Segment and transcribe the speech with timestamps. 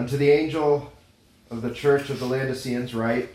[0.00, 0.90] Unto the angel
[1.50, 3.28] of the church of the Laodiceans write,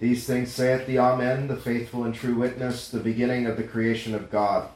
[0.00, 4.12] These things saith the Amen, the faithful and true witness, the beginning of the creation
[4.12, 4.68] of God.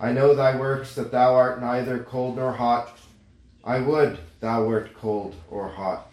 [0.00, 2.96] I know thy works, that thou art neither cold nor hot.
[3.62, 6.10] I would thou wert cold or hot.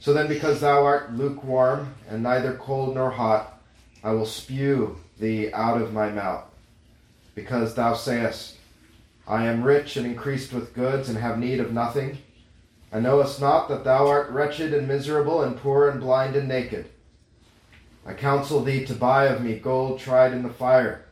[0.00, 3.58] So then, because thou art lukewarm, and neither cold nor hot,
[4.02, 6.44] I will spew thee out of my mouth.
[7.34, 8.56] Because thou sayest,
[9.26, 12.18] I am rich and increased with goods, and have need of nothing.
[12.94, 16.86] And knowest not that thou art wretched and miserable, and poor and blind and naked.
[18.06, 21.04] I counsel thee to buy of me gold tried in the fire,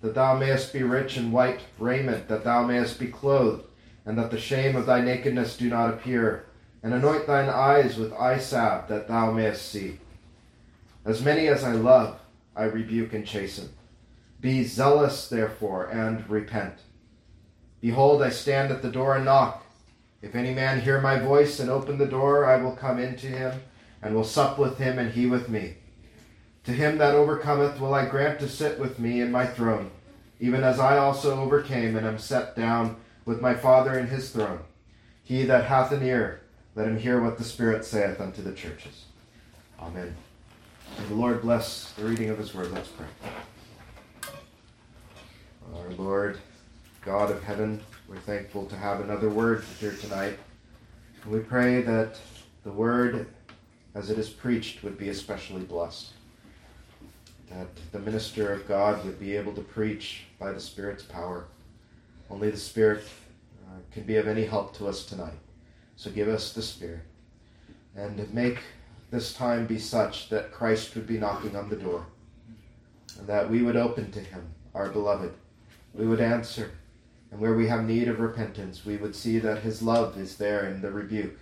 [0.00, 3.64] that thou mayest be rich in white raiment, that thou mayest be clothed,
[4.06, 6.46] and that the shame of thy nakedness do not appear.
[6.84, 9.98] And anoint thine eyes with eye salve, that thou mayest see.
[11.04, 12.20] As many as I love,
[12.54, 13.70] I rebuke and chasten.
[14.40, 16.74] Be zealous, therefore, and repent.
[17.80, 19.63] Behold, I stand at the door and knock.
[20.24, 23.26] If any man hear my voice and open the door, I will come in to
[23.26, 23.60] him,
[24.00, 25.74] and will sup with him, and he with me.
[26.64, 29.90] To him that overcometh will I grant to sit with me in my throne,
[30.40, 34.60] even as I also overcame and am set down with my Father in his throne.
[35.22, 36.40] He that hath an ear,
[36.74, 39.04] let him hear what the Spirit saith unto the churches.
[39.78, 40.16] Amen.
[40.98, 42.72] May the Lord bless the reading of his word.
[42.72, 43.06] Let's pray.
[45.74, 46.38] Our Lord,
[47.02, 50.38] God of heaven, we're thankful to have another word here tonight.
[51.22, 52.18] And we pray that
[52.62, 53.26] the word,
[53.94, 56.12] as it is preached, would be especially blessed.
[57.50, 61.46] That the minister of God would be able to preach by the Spirit's power.
[62.28, 63.04] Only the Spirit
[63.66, 65.38] uh, can be of any help to us tonight.
[65.96, 67.00] So give us the Spirit.
[67.96, 68.58] And make
[69.10, 72.04] this time be such that Christ would be knocking on the door.
[73.18, 75.32] And that we would open to him, our beloved.
[75.94, 76.72] We would answer
[77.34, 80.68] and where we have need of repentance, we would see that His love is there
[80.68, 81.36] in the rebuke,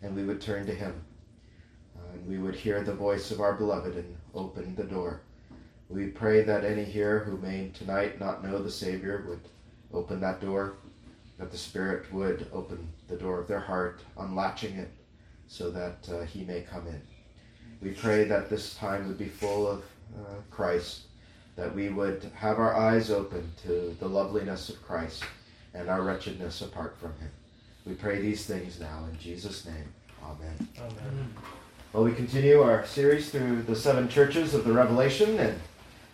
[0.00, 0.94] and we would turn to Him.
[1.96, 5.22] Uh, and we would hear the voice of our beloved and open the door.
[5.88, 9.40] We pray that any here who may tonight not know the Savior would
[9.92, 10.74] open that door,
[11.40, 14.92] that the Spirit would open the door of their heart, unlatching it,
[15.48, 17.02] so that uh, He may come in.
[17.82, 19.82] We pray that this time would be full of
[20.16, 21.06] uh, Christ
[21.56, 25.22] that we would have our eyes open to the loveliness of Christ
[25.72, 27.30] and our wretchedness apart from him.
[27.86, 29.92] We pray these things now in Jesus' name.
[30.22, 30.68] Amen.
[30.78, 31.34] Amen.
[31.92, 35.60] Well, we continue our series through the seven churches of the Revelation, and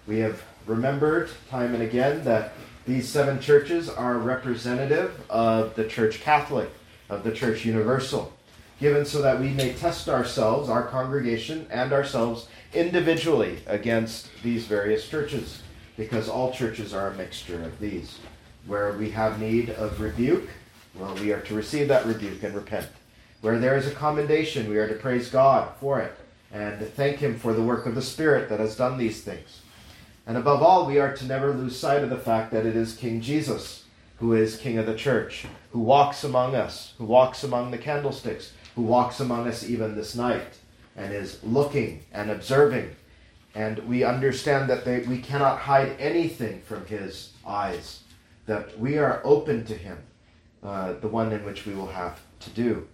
[0.06, 2.53] we have remembered time and again that
[2.87, 6.71] these seven churches are representative of the Church Catholic,
[7.09, 8.33] of the Church Universal,
[8.80, 15.06] given so that we may test ourselves, our congregation, and ourselves individually against these various
[15.08, 15.62] churches,
[15.96, 18.18] because all churches are a mixture of these.
[18.66, 20.48] Where we have need of rebuke,
[20.94, 22.88] well, we are to receive that rebuke and repent.
[23.42, 26.14] Where there is a commendation, we are to praise God for it
[26.52, 29.60] and to thank Him for the work of the Spirit that has done these things.
[30.26, 32.97] And above all, we are to never lose sight of the fact that it is
[32.97, 33.84] King Jesus
[34.20, 38.52] who is King of the church, who walks among us, who walks among the candlesticks,
[38.80, 40.56] who walks among us even this night
[40.96, 42.91] and is looking and observing.
[43.54, 48.00] And we understand that they, we cannot hide anything from his eyes,
[48.46, 49.98] that we are open to him,
[50.62, 52.88] uh, the one in which we will have to do.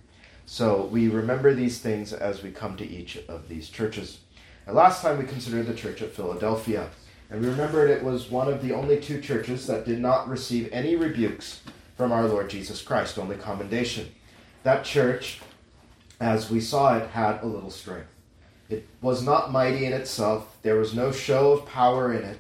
[0.45, 4.19] So we remember these things as we come to each of these churches.
[4.67, 6.89] And last time we considered the church at Philadelphia.
[7.31, 10.69] And we remembered it was one of the only two churches that did not receive
[10.73, 11.61] any rebukes
[11.97, 14.09] from our Lord Jesus Christ, only commendation.
[14.65, 15.41] That church
[16.21, 18.09] as we saw it, had a little strength.
[18.69, 22.39] It was not mighty in itself, there was no show of power in it.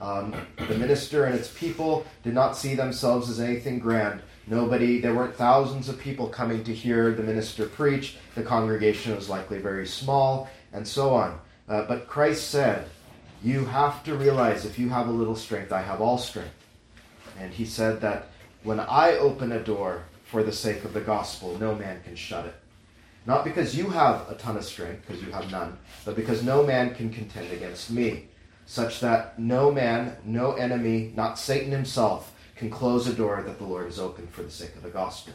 [0.00, 0.34] Um,
[0.68, 4.22] the minister and its people did not see themselves as anything grand.
[4.46, 8.16] Nobody, there weren't thousands of people coming to hear the minister preach.
[8.34, 11.38] The congregation was likely very small, and so on.
[11.68, 12.86] Uh, but Christ said,
[13.42, 16.54] You have to realize if you have a little strength, I have all strength.
[17.38, 18.30] And he said that
[18.62, 22.46] when I open a door for the sake of the gospel, no man can shut
[22.46, 22.54] it.
[23.28, 25.76] Not because you have a ton of strength, because you have none,
[26.06, 28.28] but because no man can contend against me,
[28.64, 33.64] such that no man, no enemy, not Satan himself, can close a door that the
[33.64, 35.34] Lord has opened for the sake of the gospel.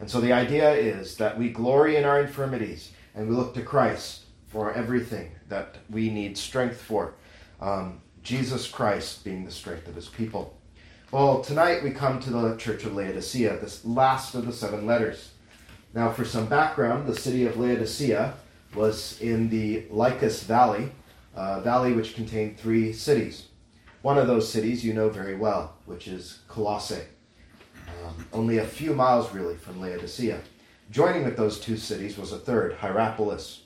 [0.00, 3.62] And so the idea is that we glory in our infirmities and we look to
[3.62, 7.16] Christ for everything that we need strength for.
[7.60, 10.58] Um, Jesus Christ being the strength of his people.
[11.10, 15.32] Well, tonight we come to the Church of Laodicea, this last of the seven letters.
[15.94, 18.34] Now, for some background, the city of Laodicea
[18.74, 20.90] was in the Lycus Valley,
[21.34, 23.46] a valley which contained three cities.
[24.02, 27.02] One of those cities you know very well, which is Colossae,
[28.04, 30.40] um, only a few miles really from Laodicea.
[30.90, 33.62] Joining with those two cities was a third, Hierapolis.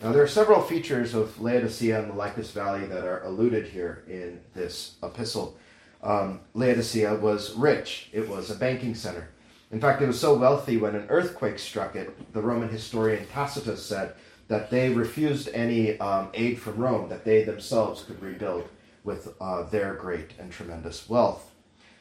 [0.00, 4.04] Now, there are several features of Laodicea and the Lycus Valley that are alluded here
[4.08, 5.58] in this epistle.
[6.02, 9.30] Um, Laodicea was rich, it was a banking center.
[9.70, 13.84] In fact, it was so wealthy when an earthquake struck it, the Roman historian Tacitus
[13.84, 14.14] said
[14.48, 18.68] that they refused any um, aid from Rome, that they themselves could rebuild
[19.02, 21.52] with uh, their great and tremendous wealth.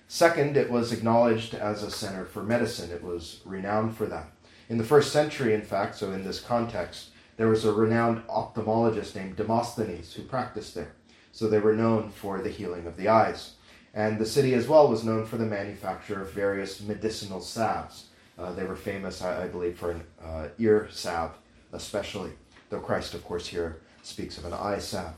[0.08, 2.92] Second, it was acknowledged as a center for medicine.
[2.92, 4.30] It was renowned for that.
[4.70, 9.16] In the first century, in fact, so in this context, there was a renowned ophthalmologist
[9.16, 10.94] named Demosthenes who practiced there.
[11.32, 13.54] So they were known for the healing of the eyes.
[13.95, 18.07] And the city as well was known for the manufacture of various medicinal salves.
[18.38, 21.31] Uh, they were famous, I, I believe, for an uh, ear salve,
[21.71, 22.31] especially,
[22.69, 25.13] though Christ, of course, here speaks of an eye salve.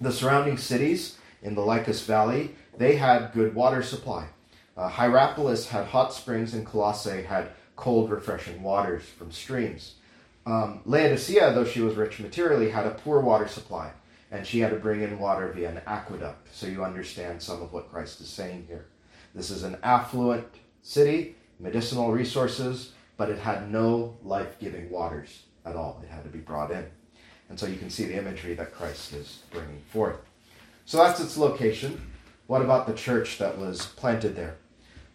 [0.00, 4.26] The surrounding cities in the Lycus Valley, they had good water supply.
[4.76, 9.94] Uh, Hierapolis had hot springs, and Colossae had cold, refreshing waters from streams.
[10.44, 13.92] Um, Laodicea, though she was rich materially, had a poor water supply,
[14.30, 16.48] and she had to bring in water via an aqueduct.
[16.54, 18.86] So you understand some of what Christ is saying here.
[19.34, 20.46] This is an affluent
[20.82, 26.00] city, medicinal resources, but it had no life giving waters at all.
[26.02, 26.86] It had to be brought in.
[27.48, 30.16] And so you can see the imagery that Christ is bringing forth.
[30.84, 32.10] So that's its location.
[32.46, 34.56] What about the church that was planted there?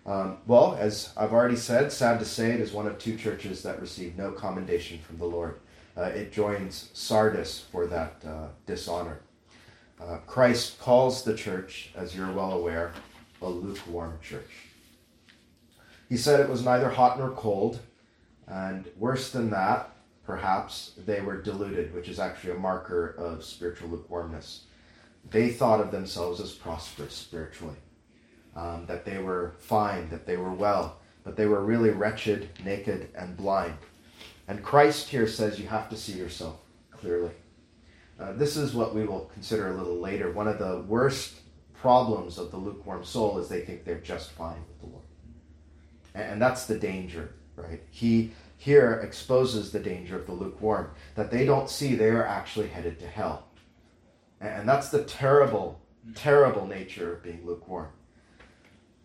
[0.05, 3.63] Um, well, as I've already said, sad to say, it is one of two churches
[3.63, 5.59] that received no commendation from the Lord.
[5.97, 9.21] Uh, it joins Sardis for that uh, dishonor.
[10.01, 12.93] Uh, Christ calls the church, as you're well aware,
[13.41, 14.51] a lukewarm church.
[16.09, 17.79] He said it was neither hot nor cold,
[18.47, 19.91] and worse than that,
[20.25, 24.65] perhaps, they were deluded, which is actually a marker of spiritual lukewarmness.
[25.29, 27.75] They thought of themselves as prosperous spiritually
[28.55, 33.09] um, that they were fine, that they were well, but they were really wretched, naked,
[33.15, 33.77] and blind.
[34.47, 36.59] And Christ here says you have to see yourself
[36.91, 37.31] clearly.
[38.19, 40.31] Uh, this is what we will consider a little later.
[40.31, 41.35] One of the worst
[41.73, 45.05] problems of the lukewarm soul is they think they're just fine with the Lord.
[46.13, 47.81] And, and that's the danger, right?
[47.89, 52.67] He here exposes the danger of the lukewarm, that they don't see they are actually
[52.67, 53.47] headed to hell.
[54.39, 55.81] And that's the terrible,
[56.13, 57.89] terrible nature of being lukewarm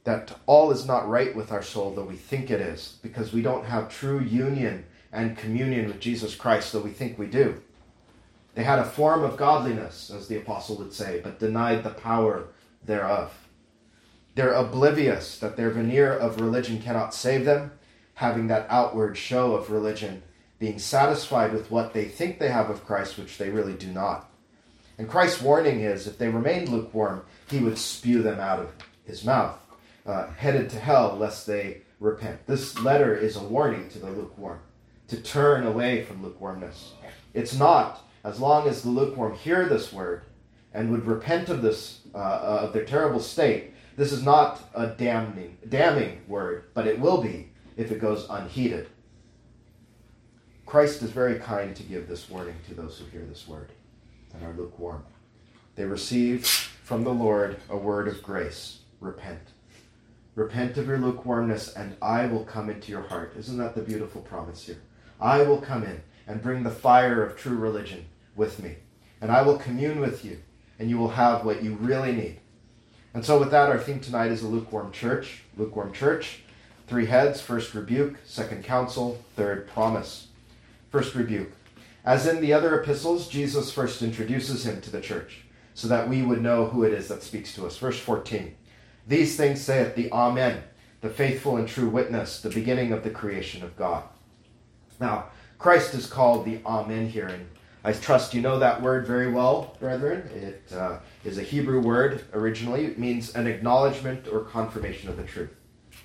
[0.07, 3.43] that all is not right with our soul though we think it is, because we
[3.43, 4.85] don't have true union
[5.17, 7.61] and communion with Jesus Christ though we think we do.
[8.55, 12.49] They had a form of godliness, as the apostle would say, but denied the power
[12.85, 13.37] thereof.
[14.35, 17.73] They're oblivious that their veneer of religion cannot save them,
[18.15, 20.23] having that outward show of religion,
[20.59, 24.31] being satisfied with what they think they have of Christ, which they really do not.
[24.97, 28.73] And Christ's warning is if they remained lukewarm, he would spew them out of
[29.05, 29.59] his mouth
[30.07, 32.47] uh, headed to hell lest they repent.
[32.47, 34.61] This letter is a warning to the lukewarm
[35.09, 36.93] to turn away from lukewarmness.
[37.35, 40.23] It's not, as long as the lukewarm hear this word
[40.73, 44.89] and would repent of this, uh, uh, of their terrible state, this is not a
[44.89, 48.89] damning, damning word, but it will be if it goes unheeded.
[50.67, 53.71] Christ is very kind to give this warning to those who hear this word
[54.35, 55.05] and are lukewarm.
[55.77, 59.53] They receive from the Lord a word of grace repent.
[60.35, 63.35] Repent of your lukewarmness, and I will come into your heart.
[63.39, 64.79] Isn't that the beautiful promise here?
[65.21, 68.77] I will come in and bring the fire of true religion with me,
[69.21, 70.41] and I will commune with you,
[70.79, 72.41] and you will have what you really need.
[73.15, 75.43] And so, with that, our theme tonight is a lukewarm church.
[75.57, 76.41] Lukewarm church.
[76.87, 80.29] Three heads first rebuke, second counsel, third promise.
[80.91, 81.53] First rebuke.
[82.05, 86.23] As in the other epistles, Jesus first introduces him to the church so that we
[86.23, 87.77] would know who it is that speaks to us.
[87.79, 88.55] Verse 14.
[89.09, 90.63] These things saith the Amen,
[91.01, 94.05] the faithful and true witness, the beginning of the creation of God.
[95.01, 95.27] Now,
[95.59, 97.47] Christ is called the Amen here, and
[97.85, 100.29] I trust you know that word very well, brethren.
[100.35, 102.85] It uh, is a Hebrew word originally.
[102.85, 105.55] It means an acknowledgement or confirmation of the truth,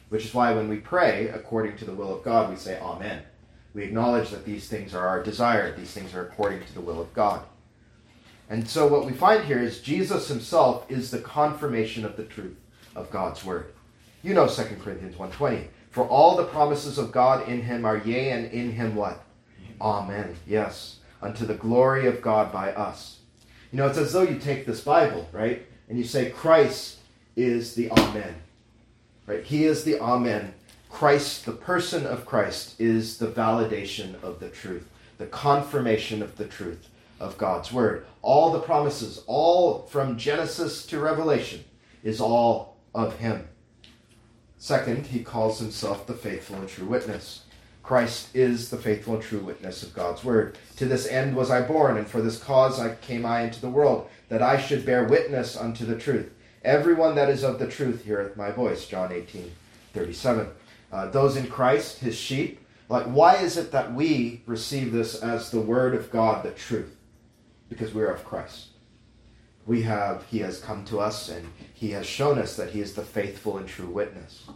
[0.10, 3.24] which is why when we pray according to the will of God, we say Amen.
[3.74, 7.02] We acknowledge that these things are our desire, these things are according to the will
[7.02, 7.44] of God.
[8.50, 12.58] And so what we find here is Jesus himself is the confirmation of the truth
[12.96, 13.74] of God's word.
[14.24, 15.68] You know 2 Corinthians 1.20.
[15.92, 19.24] For all the promises of God in him are yea, and in him what?
[19.80, 20.36] Amen.
[20.48, 20.98] Yes.
[21.22, 23.20] Unto the glory of God by us.
[23.72, 25.66] You know, it's as though you take this Bible, right?
[25.90, 26.98] And you say, Christ
[27.36, 28.36] is the Amen.
[29.28, 29.44] Right?
[29.44, 30.54] He is the Amen.
[30.90, 36.48] Christ, the person of Christ, is the validation of the truth, the confirmation of the
[36.48, 38.06] truth of God's Word.
[38.22, 41.64] All the promises, all from Genesis to Revelation,
[42.04, 43.48] is all of him.
[44.62, 47.46] Second, he calls himself the faithful and true witness.
[47.82, 50.56] Christ is the faithful and true witness of God's word.
[50.76, 53.72] To this end was I born, and for this cause I came I into the
[53.72, 56.32] world, that I should bear witness unto the truth.
[56.64, 58.86] Everyone that is of the truth heareth my voice.
[58.86, 59.52] John 18,
[59.94, 60.48] 37.
[60.92, 62.64] Uh, those in Christ, his sheep.
[62.88, 66.96] Like, why is it that we receive this as the word of God, the truth?
[67.68, 68.68] Because we're of Christ.
[69.66, 72.94] We have, he has come to us and he has shown us that he is
[72.94, 74.48] the faithful and true witness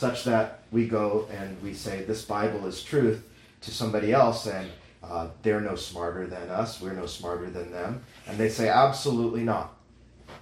[0.00, 3.22] such that we go and we say, This Bible is truth
[3.60, 4.70] to somebody else, and
[5.02, 8.02] uh, they're no smarter than us, we're no smarter than them.
[8.26, 9.76] And they say, Absolutely not.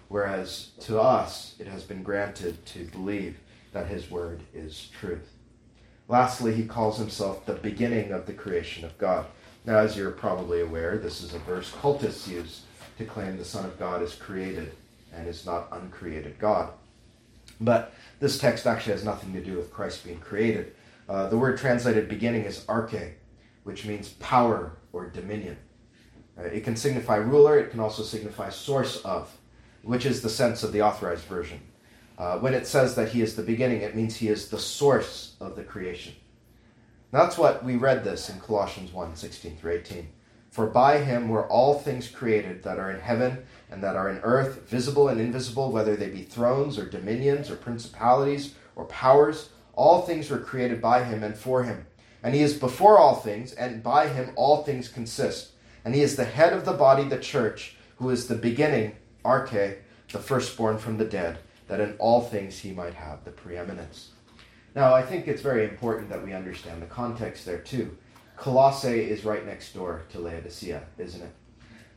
[0.06, 3.38] Whereas to us, it has been granted to believe
[3.72, 5.32] that His Word is truth.
[6.06, 9.26] Lastly, he calls himself the beginning of the creation of God.
[9.66, 12.62] Now, as you're probably aware, this is a verse cultists use
[12.99, 14.73] to claim the Son of God is created
[15.14, 16.71] and is not uncreated God.
[17.61, 20.75] But this text actually has nothing to do with Christ being created.
[21.09, 23.12] Uh, the word translated beginning is arche,
[23.64, 25.57] which means power or dominion.
[26.38, 29.35] Uh, it can signify ruler, it can also signify source of,
[29.83, 31.61] which is the sense of the authorized version.
[32.19, 35.37] Uh, when it says that he is the beginning, it means he is the source
[35.40, 36.14] of the creation.
[37.11, 40.09] That's what we read this in Colossians 1 16 through 18.
[40.50, 44.19] For by him were all things created that are in heaven and that are in
[44.19, 49.50] earth, visible and invisible, whether they be thrones or dominions or principalities or powers.
[49.75, 51.87] All things were created by him and for him.
[52.23, 55.52] And he is before all things, and by him all things consist.
[55.85, 59.76] And he is the head of the body, the church, who is the beginning, arche,
[60.12, 61.38] the firstborn from the dead,
[61.69, 64.11] that in all things he might have the preeminence.
[64.75, 67.97] Now, I think it's very important that we understand the context there too.
[68.38, 71.33] Colossae is right next door to Laodicea, isn't it?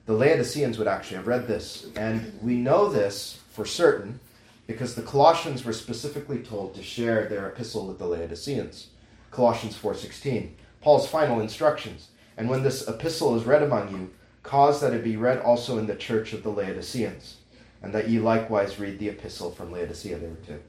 [0.07, 4.19] The Laodiceans would actually have read this, and we know this for certain
[4.65, 8.87] because the Colossians were specifically told to share their epistle with the Laodiceans.
[9.29, 10.55] Colossians 4:16.
[10.81, 12.07] Paul's final instructions.
[12.35, 14.09] And when this epistle is read among you,
[14.41, 17.37] cause that it be read also in the church of the Laodiceans,
[17.83, 20.17] and that ye likewise read the epistle from Laodicea.
[20.17, 20.59] They were to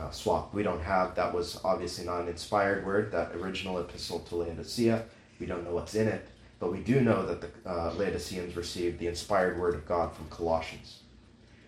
[0.00, 0.54] uh, swap.
[0.54, 5.04] We don't have, that was obviously not an inspired word, that original epistle to Laodicea.
[5.38, 6.26] We don't know what's in it.
[6.58, 10.28] But we do know that the uh, Laodiceans received the inspired word of God from
[10.28, 11.00] Colossians.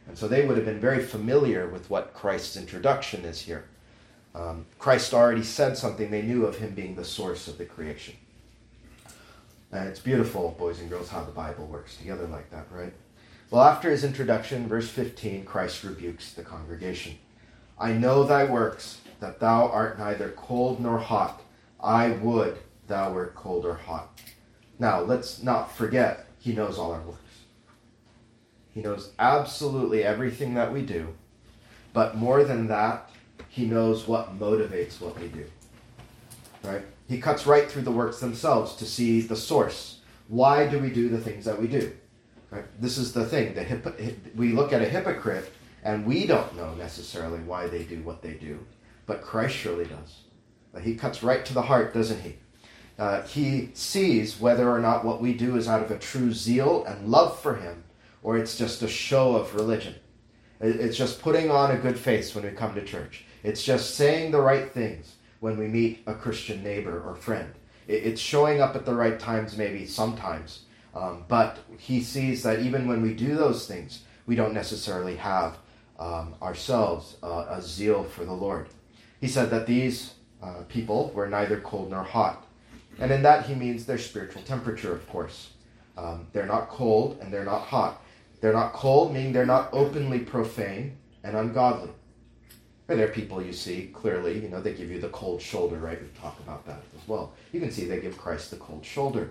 [0.07, 3.65] And so they would have been very familiar with what Christ's introduction is here.
[4.35, 6.11] Um, Christ already said something.
[6.11, 8.15] They knew of him being the source of the creation.
[9.71, 12.93] And it's beautiful, boys and girls, how the Bible works together like that, right?
[13.51, 17.17] Well, after his introduction, verse 15, Christ rebukes the congregation.
[17.83, 21.43] I know thy works, that thou art neither cold nor hot.
[21.81, 24.21] I would thou wert cold or hot.
[24.79, 27.19] Now, let's not forget, He knows all our works.
[28.73, 31.09] He knows absolutely everything that we do.
[31.93, 33.11] But more than that,
[33.49, 35.45] He knows what motivates what we do.
[36.63, 36.83] Right?
[37.09, 39.99] He cuts right through the works themselves to see the source.
[40.29, 41.93] Why do we do the things that we do?
[42.53, 42.65] Right?
[42.81, 43.55] This is the thing.
[43.55, 48.03] The hip- we look at a hypocrite and we don't know necessarily why they do
[48.03, 48.59] what they do,
[49.07, 50.23] but Christ surely does.
[50.83, 52.37] He cuts right to the heart, doesn't he?
[52.99, 56.85] Uh, he sees whether or not what we do is out of a true zeal
[56.85, 57.85] and love for him,
[58.23, 59.95] or it's just a show of religion.
[60.61, 63.25] It's just putting on a good face when we come to church.
[63.43, 67.53] It's just saying the right things when we meet a Christian neighbor or friend.
[67.89, 70.61] It's showing up at the right times, maybe sometimes.
[70.95, 75.59] Um, but he sees that even when we do those things, we don't necessarily have
[76.03, 78.67] um, ourselves uh, a zeal for the Lord.
[79.21, 82.45] He said that these uh, people were neither cold nor hot.
[82.99, 85.53] And in that, he means their spiritual temperature, of course.
[85.97, 88.03] Um, they're not cold and they're not hot.
[88.41, 91.91] They're not cold, meaning they're not openly profane and ungodly.
[92.89, 95.77] And there are people you see clearly, you know, they give you the cold shoulder,
[95.77, 96.03] right?
[96.03, 97.33] We talk about that as well.
[97.53, 99.31] You can see they give Christ the cold shoulder.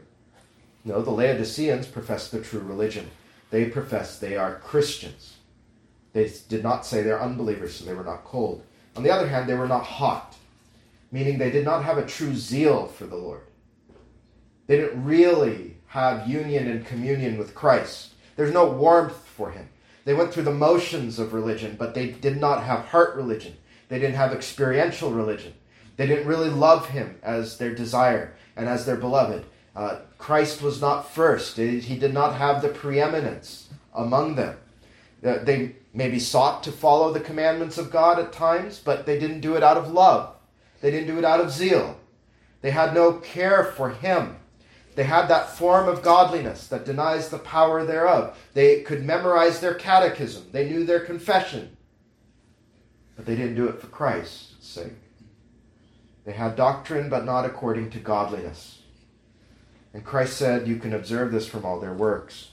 [0.86, 3.12] No, the Laodiceans profess the true religion.
[3.50, 5.36] They profess they are Christians.
[6.14, 8.64] They did not say they're unbelievers, so they were not cold.
[8.96, 10.36] On the other hand, they were not hot,
[11.12, 13.42] meaning they did not have a true zeal for the Lord.
[14.68, 18.14] They didn't really have union and communion with Christ.
[18.36, 19.70] There's no warmth for him.
[20.04, 23.56] They went through the motions of religion, but they did not have heart religion.
[23.90, 25.54] They didn't have experiential religion.
[25.98, 29.46] They didn't really love him as their desire and as their beloved.
[29.76, 31.58] Uh, Christ was not first.
[31.58, 34.58] He did not have the preeminence among them.
[35.24, 39.42] Uh, they maybe sought to follow the commandments of God at times, but they didn't
[39.42, 40.36] do it out of love.
[40.82, 42.00] They didn't do it out of zeal.
[42.62, 44.38] They had no care for him.
[44.96, 48.38] They had that form of godliness that denies the power thereof.
[48.54, 51.78] They could memorize their catechism, they knew their confession,
[53.16, 54.94] but they didn't do it for Christ's sake.
[56.26, 58.82] They had doctrine, but not according to godliness.
[59.94, 62.52] And Christ said, You can observe this from all their works.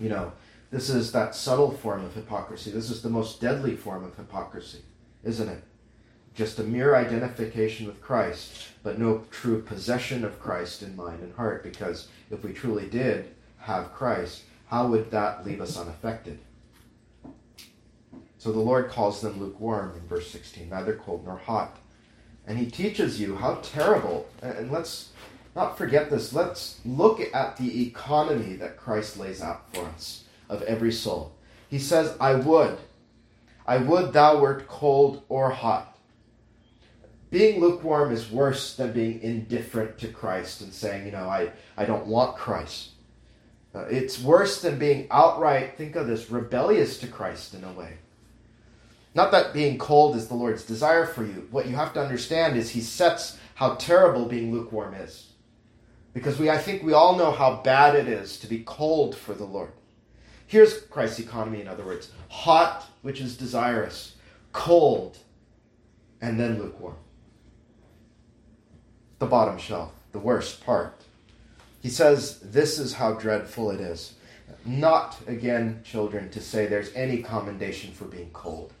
[0.00, 0.32] You know,
[0.74, 2.72] this is that subtle form of hypocrisy.
[2.72, 4.80] This is the most deadly form of hypocrisy,
[5.22, 5.62] isn't it?
[6.34, 11.32] Just a mere identification with Christ, but no true possession of Christ in mind and
[11.34, 16.40] heart, because if we truly did have Christ, how would that leave us unaffected?
[18.38, 21.78] So the Lord calls them lukewarm in verse 16, neither cold nor hot.
[22.48, 25.10] And he teaches you how terrible, and let's
[25.54, 30.23] not forget this, let's look at the economy that Christ lays out for us
[30.54, 31.34] of every soul.
[31.68, 32.78] He says, I would,
[33.66, 35.98] I would thou wert cold or hot.
[37.30, 41.84] Being lukewarm is worse than being indifferent to Christ and saying, you know, I, I
[41.84, 42.90] don't want Christ.
[43.74, 47.94] Uh, it's worse than being outright, think of this, rebellious to Christ in a way.
[49.14, 51.48] Not that being cold is the Lord's desire for you.
[51.50, 55.30] What you have to understand is He sets how terrible being lukewarm is.
[56.12, 59.34] Because we, I think we all know how bad it is to be cold for
[59.34, 59.72] the Lord.
[60.46, 64.16] Here's Christ's economy, in other words hot, which is desirous,
[64.52, 65.18] cold,
[66.20, 66.96] and then lukewarm.
[69.18, 71.02] The bottom shelf, the worst part.
[71.80, 74.14] He says, This is how dreadful it is.
[74.66, 78.72] Not, again, children, to say there's any commendation for being cold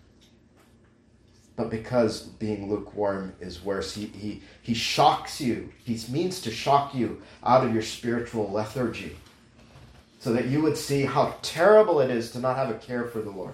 [1.56, 3.94] but because being lukewarm is worse.
[3.94, 5.72] He, he, he shocks you.
[5.84, 9.16] He means to shock you out of your spiritual lethargy
[10.24, 13.20] so that you would see how terrible it is to not have a care for
[13.20, 13.52] the Lord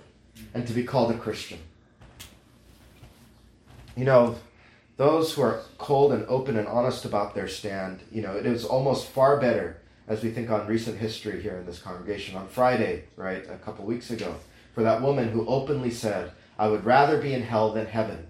[0.54, 1.58] and to be called a Christian.
[3.96, 4.36] You know,
[4.96, 8.64] those who are cold and open and honest about their stand, you know, it is
[8.64, 13.02] almost far better as we think on recent history here in this congregation on Friday,
[13.16, 14.36] right, a couple weeks ago,
[14.72, 18.28] for that woman who openly said, I would rather be in hell than heaven.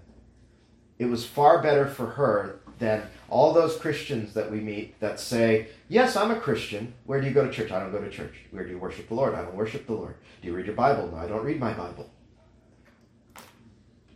[0.97, 5.69] It was far better for her than all those Christians that we meet that say,
[5.87, 6.93] Yes, I'm a Christian.
[7.05, 7.71] Where do you go to church?
[7.71, 8.35] I don't go to church.
[8.51, 9.33] Where do you worship the Lord?
[9.33, 10.15] I don't worship the Lord.
[10.41, 11.09] Do you read your Bible?
[11.09, 12.09] No, I don't read my Bible.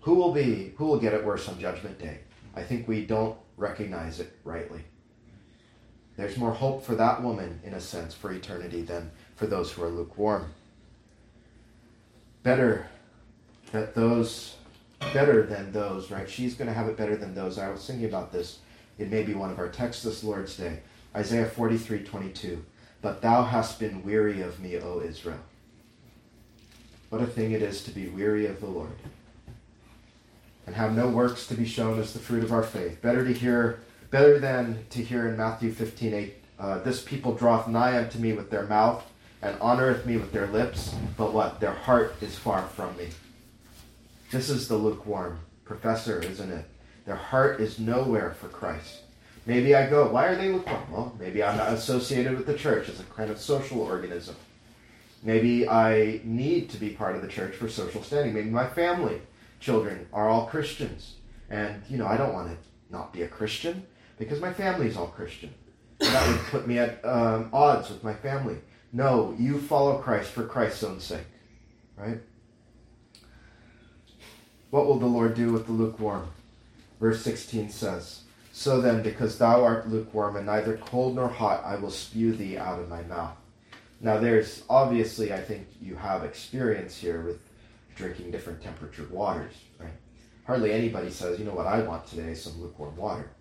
[0.02, 2.20] Who will be who will get it worse on judgment day?
[2.56, 4.84] I think we don't recognize it rightly.
[6.18, 9.84] There's more hope for that woman, in a sense, for eternity than for those who
[9.84, 10.54] are lukewarm.
[12.44, 12.88] Better
[13.72, 14.56] that those
[15.14, 16.30] better than those, right?
[16.30, 17.58] She's going to have it better than those.
[17.58, 18.60] I was thinking about this.
[18.98, 20.80] It may be one of our texts this Lord's Day.
[21.16, 22.64] Isaiah 43 22.
[23.02, 25.40] But thou hast been weary of me, O Israel.
[27.10, 28.96] What a thing it is to be weary of the Lord
[30.66, 33.02] and have no works to be shown as the fruit of our faith.
[33.02, 33.80] Better to hear,
[34.10, 38.34] better than to hear in Matthew 15 8, uh, this people draweth nigh unto me
[38.34, 39.04] with their mouth
[39.42, 41.60] and honoreth me with their lips, but what?
[41.60, 43.10] Their heart is far from me.
[44.32, 46.66] This is the lukewarm professor, isn't it?
[47.06, 49.02] Their heart is nowhere for Christ.
[49.46, 50.92] Maybe I go, why are they lukewarm?
[50.92, 54.36] Well, maybe I'm not associated with the church as a kind of social organism.
[55.22, 58.34] Maybe I need to be part of the church for social standing.
[58.34, 59.22] Maybe my family,
[59.60, 61.16] children, are all Christians.
[61.50, 62.58] And, you know, I don't want to
[62.90, 63.86] not be a Christian
[64.18, 65.54] because my family is all Christian.
[66.00, 68.58] And that would put me at um, odds with my family.
[68.92, 71.28] No, you follow Christ for Christ's own sake,
[71.98, 72.20] right?
[74.72, 76.28] What will the Lord do with the lukewarm?
[77.00, 81.76] Verse 16 says, So then, because thou art lukewarm and neither cold nor hot, I
[81.76, 83.36] will spew thee out of my mouth.
[84.02, 87.40] Now, there's obviously, I think you have experience here with
[87.96, 89.90] drinking different temperature waters, right?
[90.46, 93.32] Hardly anybody says, you know what I want today some lukewarm water.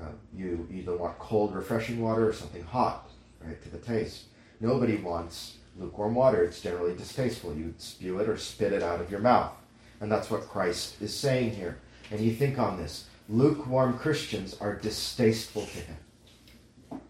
[0.00, 3.10] Uh, you either want cold, refreshing water or something hot,
[3.44, 4.24] right, to the taste.
[4.60, 6.42] Nobody wants lukewarm water.
[6.42, 7.54] It's generally distasteful.
[7.54, 9.52] You spew it or spit it out of your mouth.
[10.00, 11.78] And that's what Christ is saying here.
[12.10, 17.00] And you think on this lukewarm Christians are distasteful to him,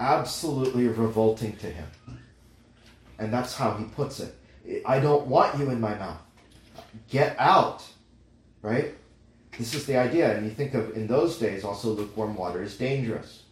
[0.00, 1.86] absolutely revolting to him.
[3.18, 4.34] And that's how he puts it.
[4.86, 6.20] I don't want you in my mouth.
[7.10, 7.84] Get out.
[8.62, 8.94] Right?
[9.58, 10.36] This is the idea.
[10.36, 13.42] And you think of in those days also lukewarm water is dangerous.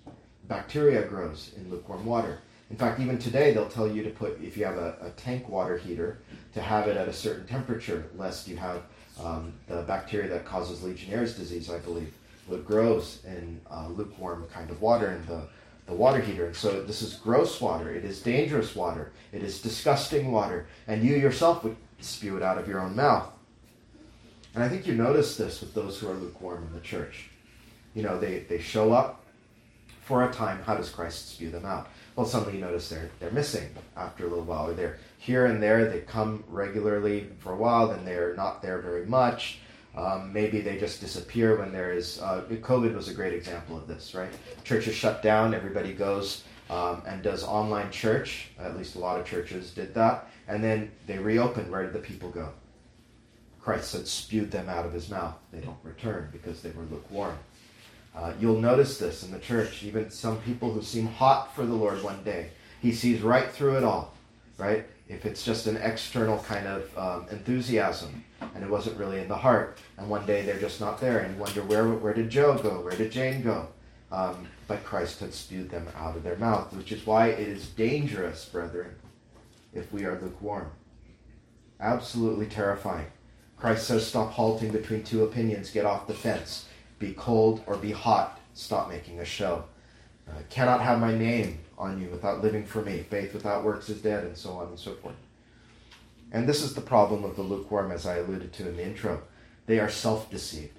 [0.49, 2.39] Bacteria grows in lukewarm water.
[2.71, 5.49] In fact, even today, they'll tell you to put, if you have a, a tank
[5.49, 6.19] water heater,
[6.55, 8.83] to have it at a certain temperature, lest you have
[9.23, 12.13] um, the bacteria that causes Legionnaire's disease, I believe,
[12.47, 15.43] what grows in uh, lukewarm kind of water in the,
[15.87, 16.47] the water heater.
[16.47, 17.91] And so this is gross water.
[17.91, 19.13] It is dangerous water.
[19.33, 20.67] It is disgusting water.
[20.89, 23.29] And you yourself would spew it out of your own mouth.
[24.55, 27.29] And I think you notice this with those who are lukewarm in the church.
[27.95, 29.25] You know, they, they show up
[30.03, 30.63] for a time.
[30.63, 31.89] How does Christ spew them out?
[32.17, 35.63] Well, suddenly you notice they're they're missing after a little while, or they're here and
[35.63, 35.89] there.
[35.89, 39.59] They come regularly for a while, then they're not there very much.
[39.97, 42.21] Um, maybe they just disappear when there is.
[42.21, 44.31] Uh, COVID was a great example of this, right?
[44.65, 48.49] Churches shut down, everybody goes um, and does online church.
[48.59, 50.29] At least a lot of churches did that.
[50.49, 51.71] And then they reopen.
[51.71, 52.51] Where did the people go?
[53.61, 55.35] Christ had spewed them out of his mouth.
[55.53, 57.37] They don't return because they were lukewarm.
[58.17, 59.83] Uh, you'll notice this in the church.
[59.83, 62.51] Even some people who seem hot for the Lord one day,
[62.81, 64.15] he sees right through it all,
[64.59, 64.87] right?
[65.09, 68.25] If it's just an external kind of um, enthusiasm
[68.55, 71.35] and it wasn't really in the heart, and one day they're just not there, and
[71.35, 72.81] you wonder where where did Joe go?
[72.81, 73.69] Where did Jane go?
[74.11, 77.69] Um, but Christ had spewed them out of their mouth, which is why it is
[77.69, 78.95] dangerous, brethren,
[79.75, 80.71] if we are lukewarm.
[81.81, 83.07] Absolutely terrifying.
[83.57, 86.67] Christ says, Stop halting between two opinions, get off the fence.
[86.99, 89.65] Be cold or be hot, stop making a show.
[90.29, 93.05] Uh, cannot have my name on you without living for me.
[93.11, 95.15] Faith without works is dead, and so on and so forth.
[96.33, 99.23] And this is the problem of the lukewarm, as I alluded to in the intro.
[99.67, 100.79] They are self deceived.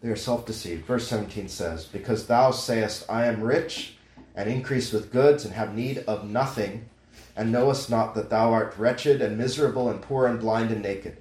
[0.00, 0.84] They are self deceived.
[0.84, 3.96] Verse 17 says, Because thou sayest, I am rich,
[4.34, 6.88] and increase with goods, and have need of nothing,
[7.34, 11.16] and knowest not that thou art wretched, and miserable, and poor, and blind, and naked.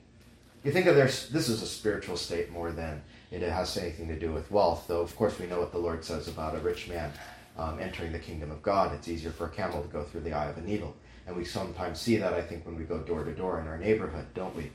[0.68, 3.02] You think of this, this is a spiritual state more than
[3.32, 6.04] it has anything to do with wealth, though, of course, we know what the Lord
[6.04, 7.10] says about a rich man
[7.58, 8.94] um, entering the kingdom of God.
[8.94, 10.94] It's easier for a camel to go through the eye of a needle.
[11.26, 13.78] And we sometimes see that, I think, when we go door to door in our
[13.78, 14.70] neighborhood, don't we?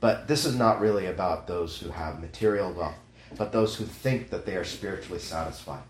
[0.00, 2.96] But this is not really about those who have material wealth
[3.38, 5.84] but those who think that they are spiritually satisfied.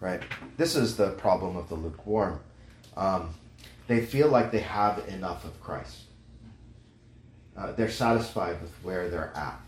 [0.00, 0.20] Right?
[0.56, 2.40] This is the problem of the lukewarm.
[2.96, 3.34] Um,
[3.86, 6.05] they feel like they have enough of Christ.
[7.56, 9.60] Uh, they're satisfied with where they're at.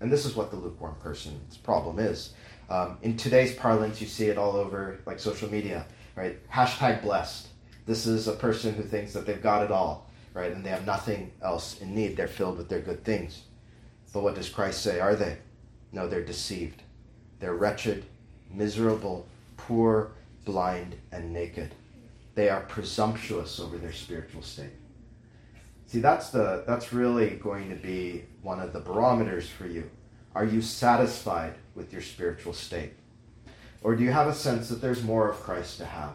[0.00, 2.32] And this is what the lukewarm person's problem is.
[2.68, 6.38] Um, in today's parlance, you see it all over, like social media, right?
[6.48, 7.48] Hashtag blessed.
[7.86, 10.52] This is a person who thinks that they've got it all, right?
[10.52, 12.16] And they have nothing else in need.
[12.16, 13.42] They're filled with their good things.
[14.12, 15.00] But what does Christ say?
[15.00, 15.38] Are they?
[15.92, 16.82] No, they're deceived.
[17.40, 18.04] They're wretched,
[18.52, 20.12] miserable, poor,
[20.44, 21.74] blind, and naked.
[22.34, 24.70] They are presumptuous over their spiritual state.
[25.90, 29.90] See, that's the that's really going to be one of the barometers for you.
[30.34, 32.92] Are you satisfied with your spiritual state?
[33.82, 36.14] Or do you have a sense that there's more of Christ to have?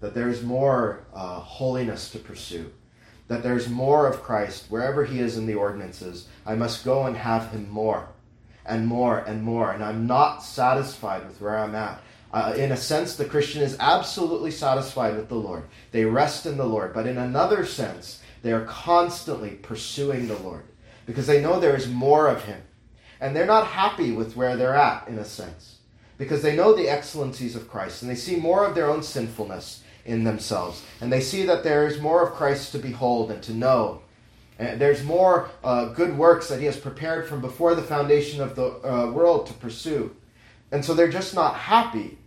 [0.00, 2.72] That there's more uh, holiness to pursue?
[3.32, 6.28] that there's more of Christ wherever he is in the ordinances.
[6.44, 8.08] I must go and have him more
[8.66, 9.72] and more and more.
[9.72, 12.02] And I'm not satisfied with where I'm at.
[12.30, 15.64] Uh, in a sense, the Christian is absolutely satisfied with the Lord.
[15.92, 16.92] They rest in the Lord.
[16.92, 20.64] But in another sense, they are constantly pursuing the Lord
[21.06, 22.60] because they know there is more of him.
[23.20, 25.78] And they're not happy with where they're at, in a sense,
[26.18, 29.82] because they know the excellencies of Christ and they see more of their own sinfulness
[30.04, 30.82] in themselves.
[31.00, 34.02] And they see that there is more of Christ to behold and to know.
[34.58, 38.56] And there's more uh, good works that He has prepared from before the foundation of
[38.56, 40.14] the uh, world to pursue.
[40.70, 42.18] And so they're just not happy.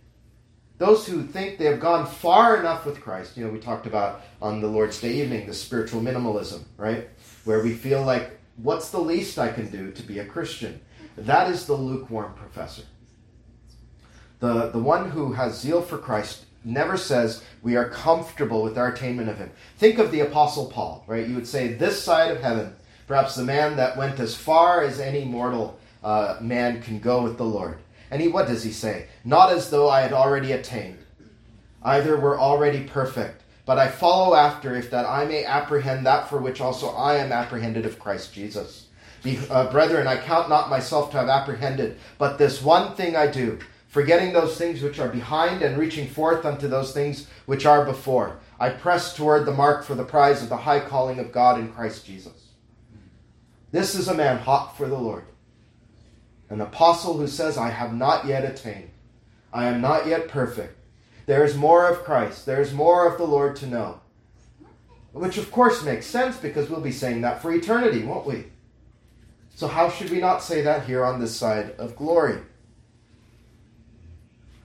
[0.78, 4.20] Those who think they have gone far enough with Christ, you know, we talked about
[4.42, 7.08] on the Lord's Day evening the spiritual minimalism, right?
[7.44, 10.80] Where we feel like, what's the least I can do to be a Christian?
[11.16, 12.82] That is the lukewarm professor.
[14.40, 18.88] The, the one who has zeal for Christ never says we are comfortable with our
[18.88, 19.50] attainment of him.
[19.78, 21.26] Think of the Apostle Paul, right?
[21.26, 22.74] You would say, this side of heaven,
[23.06, 27.38] perhaps the man that went as far as any mortal uh, man can go with
[27.38, 27.78] the Lord.
[28.10, 29.06] And he, what does he say?
[29.24, 30.98] Not as though I had already attained.
[31.82, 36.38] Either were already perfect, but I follow after, if that I may apprehend that for
[36.38, 38.86] which also I am apprehended of Christ Jesus.
[39.22, 43.26] Be, uh, brethren, I count not myself to have apprehended, but this one thing I
[43.26, 43.58] do
[43.96, 48.38] forgetting those things which are behind and reaching forth unto those things which are before.
[48.60, 51.72] I press toward the mark for the prize of the high calling of God in
[51.72, 52.48] Christ Jesus.
[53.72, 55.24] This is a man hot for the Lord.
[56.48, 58.90] An apostle who says, I have not yet attained.
[59.52, 60.76] I am not yet perfect.
[61.26, 62.46] There is more of Christ.
[62.46, 64.00] There is more of the Lord to know.
[65.12, 68.44] Which, of course, makes sense because we'll be saying that for eternity, won't we?
[69.54, 72.38] So, how should we not say that here on this side of glory?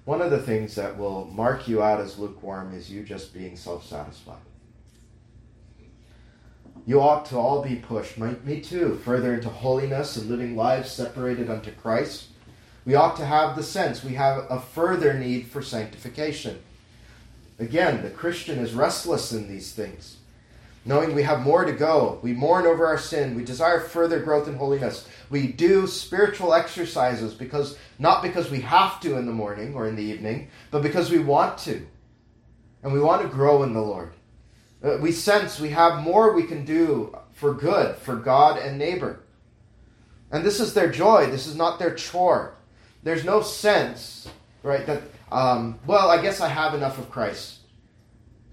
[0.04, 3.56] One of the things that will mark you out as lukewarm is you just being
[3.56, 4.36] self satisfied.
[6.86, 11.50] You ought to all be pushed, me too, further into holiness and living lives separated
[11.50, 12.28] unto Christ.
[12.86, 16.60] We ought to have the sense we have a further need for sanctification.
[17.60, 20.18] Again, the Christian is restless in these things
[20.86, 22.20] knowing we have more to go.
[22.22, 23.36] We mourn over our sin.
[23.36, 25.08] We desire further growth in holiness.
[25.30, 29.96] We do spiritual exercises because not because we have to in the morning or in
[29.96, 31.86] the evening, but because we want to.
[32.84, 34.14] And we want to grow in the Lord.
[34.84, 39.20] Uh, we sense we have more we can do for good, for God and neighbor.
[40.32, 41.30] And this is their joy.
[41.30, 42.56] This is not their chore.
[43.04, 44.28] There's no sense,
[44.64, 47.60] right, that, um, well, I guess I have enough of Christ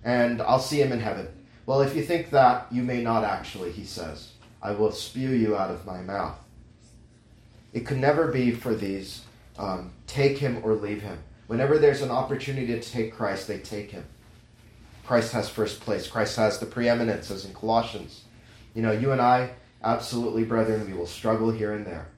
[0.04, 1.28] and I'll see him in heaven.
[1.66, 4.32] Well, if you think that, you may not actually, he says.
[4.62, 6.38] I will spew you out of my mouth.
[7.72, 9.22] It could never be for these
[9.58, 11.18] um, take him or leave him.
[11.46, 14.04] Whenever there's an opportunity to take Christ, they take him.
[15.08, 16.06] Christ has first place.
[16.06, 18.24] Christ has the preeminence, as in Colossians.
[18.74, 22.08] You know, you and I, absolutely, brethren, we will struggle here and there.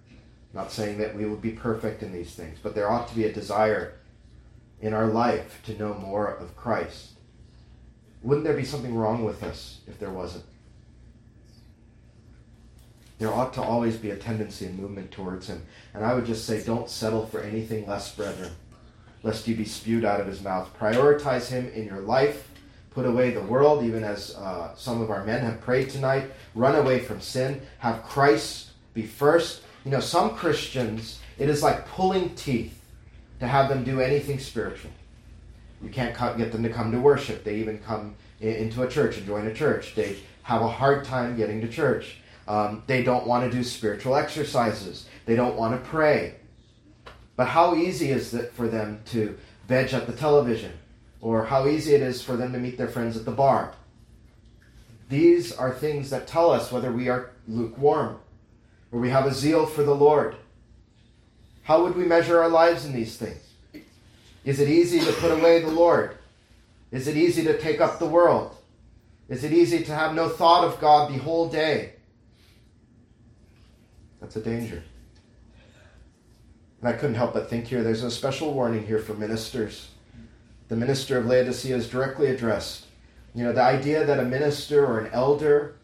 [0.52, 3.26] not saying that we will be perfect in these things, but there ought to be
[3.26, 3.94] a desire
[4.80, 7.10] in our life to know more of Christ.
[8.24, 10.44] Wouldn't there be something wrong with us if there wasn't?
[13.20, 15.64] There ought to always be a tendency and movement towards him.
[15.94, 18.50] And I would just say, don't settle for anything less, brethren,
[19.22, 20.76] lest you be spewed out of his mouth.
[20.76, 22.48] Prioritize him in your life.
[22.90, 26.30] Put away the world, even as uh, some of our men have prayed tonight.
[26.54, 27.60] Run away from sin.
[27.78, 29.62] Have Christ be first.
[29.84, 32.80] You know, some Christians, it is like pulling teeth
[33.38, 34.90] to have them do anything spiritual.
[35.82, 37.44] You can't get them to come to worship.
[37.44, 39.94] They even come into a church and join a church.
[39.94, 42.16] They have a hard time getting to church.
[42.48, 45.06] Um, they don't want to do spiritual exercises.
[45.24, 46.34] They don't want to pray.
[47.36, 50.72] But how easy is it for them to veg at the television?
[51.20, 53.74] Or how easy it is for them to meet their friends at the bar?
[55.08, 58.18] These are things that tell us whether we are lukewarm
[58.92, 60.36] or we have a zeal for the Lord.
[61.62, 63.52] How would we measure our lives in these things?
[64.44, 66.16] Is it easy to put away the Lord?
[66.90, 68.56] Is it easy to take up the world?
[69.28, 71.92] Is it easy to have no thought of God the whole day?
[74.20, 74.82] That's a danger.
[76.80, 79.89] And I couldn't help but think here there's a special warning here for ministers.
[80.70, 82.86] The minister of Laodicea is directly addressed.
[83.34, 85.74] You know, the idea that a minister or an elder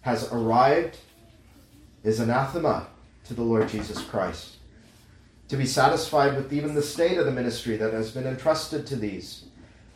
[0.00, 0.98] has arrived
[2.02, 2.88] is anathema
[3.26, 4.56] to the Lord Jesus Christ.
[5.48, 8.96] To be satisfied with even the state of the ministry that has been entrusted to
[8.96, 9.44] these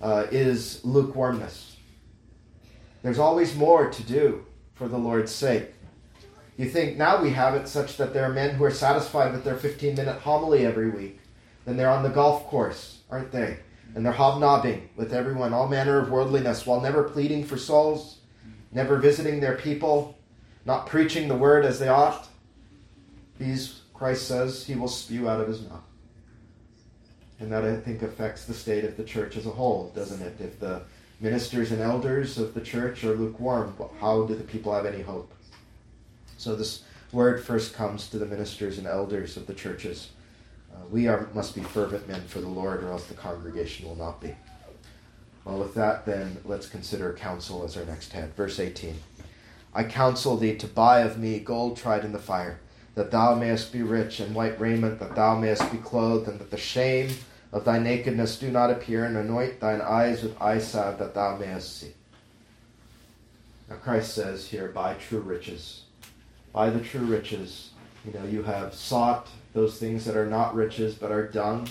[0.01, 1.77] uh, is lukewarmness.
[3.03, 5.75] There's always more to do for the Lord's sake.
[6.57, 9.43] You think now we have it such that there are men who are satisfied with
[9.43, 11.19] their 15 minute homily every week.
[11.65, 13.59] Then they're on the golf course, aren't they?
[13.95, 18.19] And they're hobnobbing with everyone, all manner of worldliness, while never pleading for souls,
[18.71, 20.17] never visiting their people,
[20.65, 22.29] not preaching the word as they ought.
[23.39, 25.83] These, Christ says, he will spew out of his mouth.
[27.41, 30.41] And that, I think, affects the state of the church as a whole, doesn't it?
[30.41, 30.83] If the
[31.21, 35.33] ministers and elders of the church are lukewarm, how do the people have any hope?
[36.37, 40.11] So this word first comes to the ministers and elders of the churches.
[40.79, 43.97] Uh, we are, must be fervent men for the Lord, or else the congregation will
[43.97, 44.35] not be.
[45.45, 48.35] Well, with that, then, let's consider counsel as our next head.
[48.35, 48.97] Verse 18
[49.75, 52.61] I counsel thee to buy of me gold tried in the fire,
[52.95, 56.51] that thou mayest be rich, and white raiment, that thou mayest be clothed, and that
[56.51, 57.11] the shame
[57.53, 61.37] of thy nakedness do not appear, and anoint thine eyes with eye salve, that thou
[61.37, 61.93] mayest see.
[63.69, 65.83] Now, Christ says here, buy true riches
[66.53, 67.71] buy the true riches.
[68.05, 71.69] You know, you have sought those things that are not riches but are dung.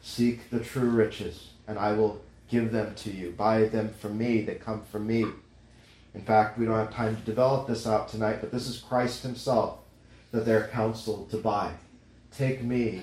[0.00, 3.30] Seek the true riches, and I will give them to you.
[3.32, 5.26] Buy them from me, they come from me.
[6.14, 9.22] In fact, we don't have time to develop this out tonight, but this is Christ
[9.22, 9.80] Himself
[10.32, 11.72] that they're counseled to buy.
[12.34, 13.02] Take me,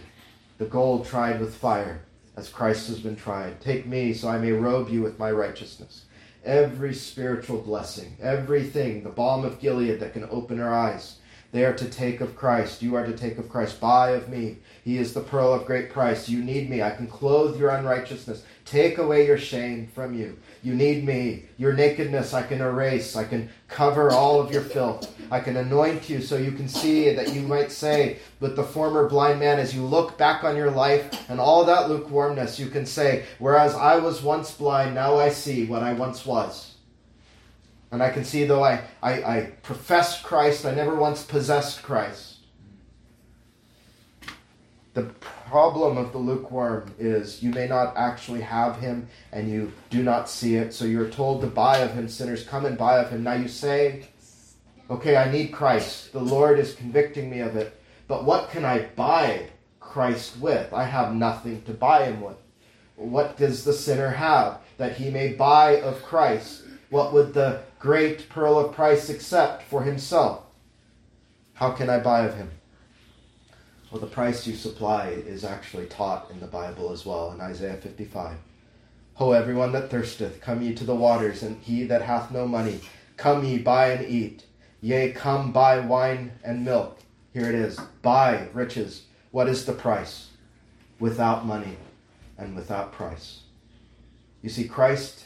[0.58, 2.02] the gold tried with fire,
[2.36, 3.62] as Christ has been tried.
[3.62, 6.06] Take me, so I may robe you with my righteousness
[6.44, 11.18] every spiritual blessing, everything, the balm of Gilead that can open our eyes.
[11.52, 12.82] They are to take of Christ.
[12.82, 13.82] You are to take of Christ.
[13.82, 14.58] Buy of me.
[14.86, 16.30] He is the pearl of great price.
[16.30, 16.82] You need me.
[16.82, 18.44] I can clothe your unrighteousness.
[18.64, 20.38] Take away your shame from you.
[20.64, 21.44] You need me.
[21.58, 23.18] Your nakedness I can erase.
[23.18, 25.14] I can cover all of your filth.
[25.30, 29.10] I can anoint you so you can see that you might say with the former
[29.10, 32.86] blind man, as you look back on your life and all that lukewarmness, you can
[32.86, 36.76] say, Whereas I was once blind, now I see what I once was.
[37.92, 42.38] And I can see, though I, I, I professed Christ, I never once possessed Christ.
[44.94, 45.04] The
[45.50, 50.30] problem of the lukewarm is you may not actually have him and you do not
[50.30, 50.74] see it.
[50.74, 53.24] So you're told to buy of him, sinners, come and buy of him.
[53.24, 54.08] Now you say,
[54.90, 56.14] okay, I need Christ.
[56.14, 57.82] The Lord is convicting me of it.
[58.08, 59.50] But what can I buy
[59.80, 60.74] Christ with?
[60.74, 62.38] I have nothing to buy him with.
[62.96, 66.64] What does the sinner have that he may buy of Christ?
[66.90, 70.44] What would the great pearl of price except for himself?
[71.56, 72.52] How can I buy of him?
[73.90, 77.76] Well, the price you supply is actually taught in the Bible as well in Isaiah
[77.76, 78.38] 55.
[79.16, 82.80] Ho, everyone that thirsteth, come ye to the waters, and he that hath no money,
[83.18, 84.46] come ye, buy and eat.
[84.80, 87.00] Yea, come buy wine and milk.
[87.34, 87.80] Here it is.
[88.02, 89.04] Buy riches.
[89.32, 90.30] What is the price?
[91.00, 91.78] Without money
[92.38, 93.42] and without price.
[94.42, 95.26] You see, Christ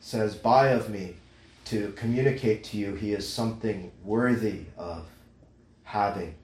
[0.00, 1.16] says, Buy of me
[1.66, 5.06] to communicate to you he is something worthy of
[5.82, 6.34] having.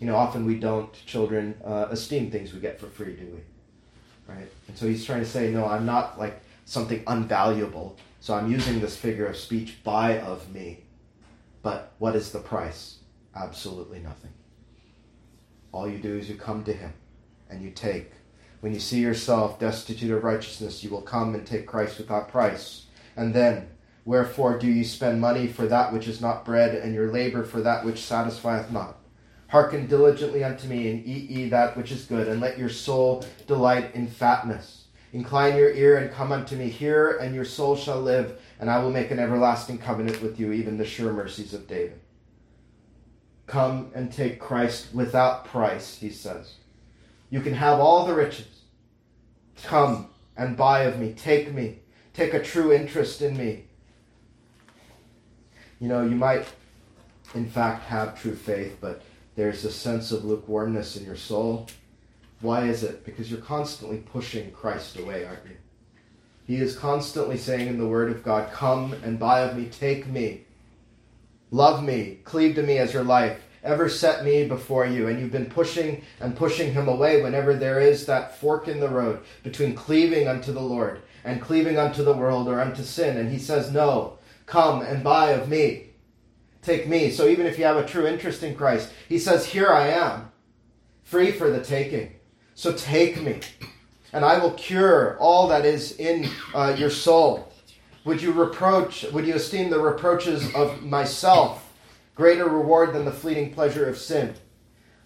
[0.00, 4.32] You know, often we don't, children, uh, esteem things we get for free, do we?
[4.32, 4.48] Right?
[4.68, 7.96] And so he's trying to say, No, I'm not like something unvaluable.
[8.20, 10.84] So I'm using this figure of speech, buy of me.
[11.62, 12.98] But what is the price?
[13.34, 14.32] Absolutely nothing.
[15.72, 16.92] All you do is you come to him
[17.50, 18.12] and you take.
[18.60, 22.86] When you see yourself destitute of righteousness, you will come and take Christ without price.
[23.16, 23.68] And then,
[24.04, 27.60] wherefore do ye spend money for that which is not bread, and your labor for
[27.60, 28.96] that which satisfieth not?
[29.48, 33.24] Hearken diligently unto me, and eat ye that which is good, and let your soul
[33.46, 34.86] delight in fatness.
[35.12, 36.68] Incline your ear and come unto me.
[36.68, 40.52] Hear, and your soul shall live, and I will make an everlasting covenant with you,
[40.52, 42.00] even the sure mercies of David.
[43.46, 46.56] Come and take Christ without price, he says.
[47.30, 48.62] You can have all the riches.
[49.64, 51.14] Come and buy of me.
[51.14, 51.78] Take me.
[52.12, 53.64] Take a true interest in me.
[55.80, 56.46] You know, you might,
[57.34, 59.02] in fact, have true faith, but
[59.36, 61.68] there's a sense of lukewarmness in your soul.
[62.40, 63.04] Why is it?
[63.04, 65.56] Because you're constantly pushing Christ away, aren't you?
[66.46, 70.06] He is constantly saying in the Word of God, Come and buy of me, take
[70.06, 70.44] me,
[71.50, 75.08] love me, cleave to me as your life, ever set me before you.
[75.08, 78.88] And you've been pushing and pushing him away whenever there is that fork in the
[78.88, 83.16] road between cleaving unto the Lord and cleaving unto the world or unto sin.
[83.16, 84.17] And he says, No,
[84.48, 85.90] come and buy of me.
[86.62, 87.10] Take me.
[87.10, 90.32] So even if you have a true interest in Christ, he says, Here I am,
[91.04, 92.14] free for the taking.
[92.54, 93.40] So take me,
[94.12, 97.52] and I will cure all that is in uh, your soul.
[98.04, 101.72] Would you reproach, would you esteem the reproaches of myself
[102.14, 104.34] greater reward than the fleeting pleasure of sin?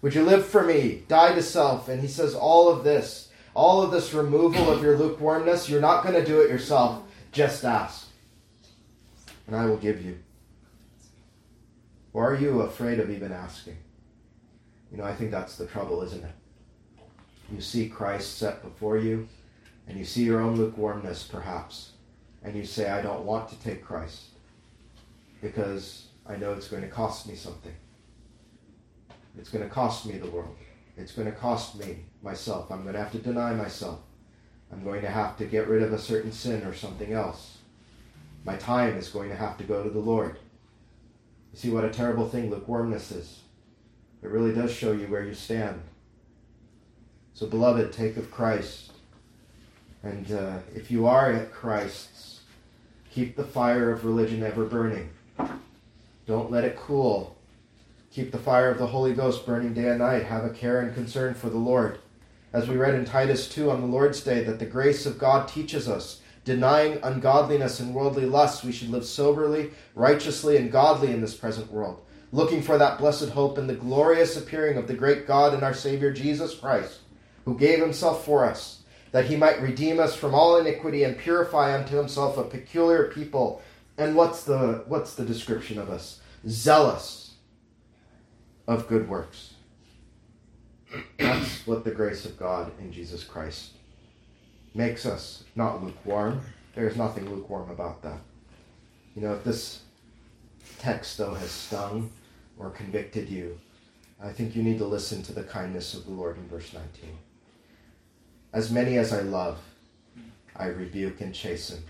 [0.01, 1.89] Would you live for me, die to self?
[1.89, 6.03] And he says, all of this, all of this removal of your lukewarmness, you're not
[6.03, 7.03] going to do it yourself.
[7.31, 8.07] Just ask,
[9.47, 10.19] and I will give you.
[12.13, 13.77] Or are you afraid of even asking?
[14.91, 16.35] You know, I think that's the trouble, isn't it?
[17.51, 19.27] You see Christ set before you,
[19.87, 21.91] and you see your own lukewarmness, perhaps,
[22.43, 24.25] and you say, I don't want to take Christ
[25.41, 27.73] because I know it's going to cost me something.
[29.37, 30.55] It's going to cost me the world.
[30.95, 32.71] It's going to cost me myself.
[32.71, 33.99] I'm going to have to deny myself.
[34.71, 37.57] I'm going to have to get rid of a certain sin or something else.
[38.43, 40.37] My time is going to have to go to the Lord.
[41.53, 43.39] You see what a terrible thing lukewarmness is.
[44.21, 45.81] It really does show you where you stand.
[47.33, 48.91] So, beloved, take of Christ.
[50.01, 52.41] And uh, if you are at Christ's,
[53.09, 55.09] keep the fire of religion ever burning.
[56.25, 57.35] Don't let it cool.
[58.11, 60.23] Keep the fire of the Holy Ghost burning day and night.
[60.23, 61.99] Have a care and concern for the Lord.
[62.51, 65.47] As we read in Titus 2 on the Lord's Day, that the grace of God
[65.47, 71.21] teaches us, denying ungodliness and worldly lusts, we should live soberly, righteously, and godly in
[71.21, 72.01] this present world,
[72.31, 75.73] looking for that blessed hope and the glorious appearing of the great God and our
[75.73, 76.99] Savior Jesus Christ
[77.45, 81.77] who gave himself for us, that he might redeem us from all iniquity and purify
[81.77, 83.61] unto himself a peculiar people.
[83.97, 86.19] And what's the what's the description of us?
[86.47, 87.33] Zealous
[88.67, 89.53] of good works.
[91.17, 93.71] That's what the grace of God in Jesus Christ
[94.73, 96.41] makes us not lukewarm.
[96.75, 98.19] There's nothing lukewarm about that.
[99.15, 99.81] You know, if this
[100.79, 102.11] text, though, has stung
[102.57, 103.59] or convicted you,
[104.21, 107.17] I think you need to listen to the kindness of the Lord in verse 19.
[108.53, 109.59] As many as I love,
[110.55, 111.83] I rebuke and chasten.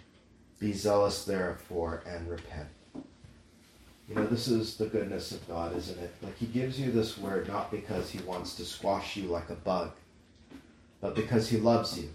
[0.59, 2.69] Be zealous therefore and repent.
[4.07, 6.13] You know, this is the goodness of God, isn't it?
[6.21, 9.55] Like He gives you this word not because He wants to squash you like a
[9.55, 9.91] bug,
[11.01, 12.09] but because He loves you.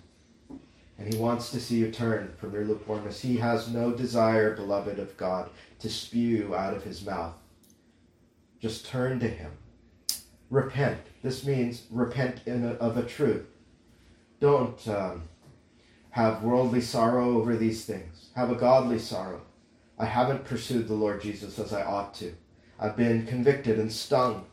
[0.98, 3.20] And He wants to see you turn from your lukewarmness.
[3.20, 7.34] He has no desire, beloved of God, to spew out of His mouth.
[8.60, 9.52] Just turn to Him.
[10.50, 11.00] Repent.
[11.22, 13.46] This means repent a, of a truth
[14.40, 15.22] don't um,
[16.10, 18.30] have worldly sorrow over these things.
[18.36, 19.42] Have a godly sorrow.
[19.98, 22.34] I haven't pursued the Lord Jesus as I ought to.
[22.78, 24.46] I've been convicted and stung.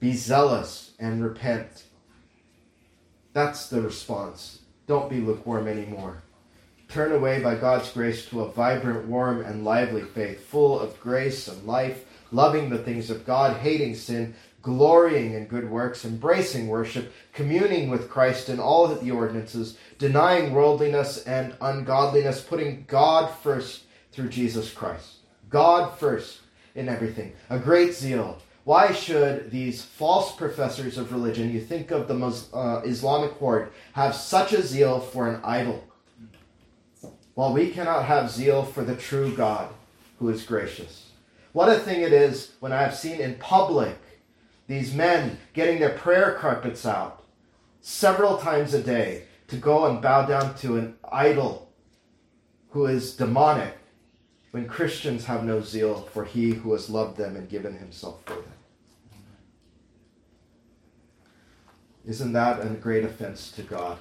[0.00, 1.84] Be zealous and repent.
[3.32, 4.60] That's the response.
[4.86, 6.22] Don't be lukewarm anymore.
[6.88, 11.48] Turn away by God's grace to a vibrant, warm, and lively faith, full of grace
[11.48, 17.12] and life, loving the things of God, hating sin, glorying in good works, embracing worship,
[17.32, 24.28] communing with Christ in all the ordinances, denying worldliness and ungodliness, putting God first through
[24.28, 25.16] Jesus Christ.
[25.50, 26.40] God first.
[26.74, 28.38] in everything, a great zeal.
[28.64, 34.14] Why should these false professors of religion, you think of the uh, Islamic horde, have
[34.14, 35.84] such a zeal for an idol?
[37.34, 39.68] While we cannot have zeal for the true God
[40.18, 41.10] who is gracious.
[41.52, 43.98] What a thing it is when I have seen in public
[44.66, 47.22] these men getting their prayer carpets out
[47.82, 51.70] several times a day to go and bow down to an idol
[52.70, 53.76] who is demonic
[54.52, 58.34] when Christians have no zeal for he who has loved them and given himself for
[58.34, 58.53] them.
[62.06, 63.98] Isn't that a great offense to God?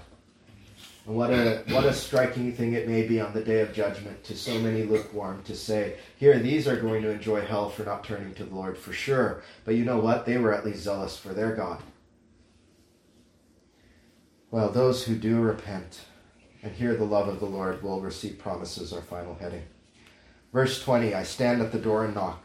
[1.06, 4.24] And what a what a striking thing it may be on the day of judgment
[4.26, 8.04] to so many lukewarm to say, here these are going to enjoy hell for not
[8.04, 9.43] turning to the Lord for sure.
[9.66, 10.26] But you know what?
[10.26, 11.82] They were at least zealous for their God.
[14.49, 16.01] Well, those who do repent
[16.62, 19.64] and hear the love of the Lord will receive promises, our final heading.
[20.54, 22.43] Verse 20 I stand at the door and knock.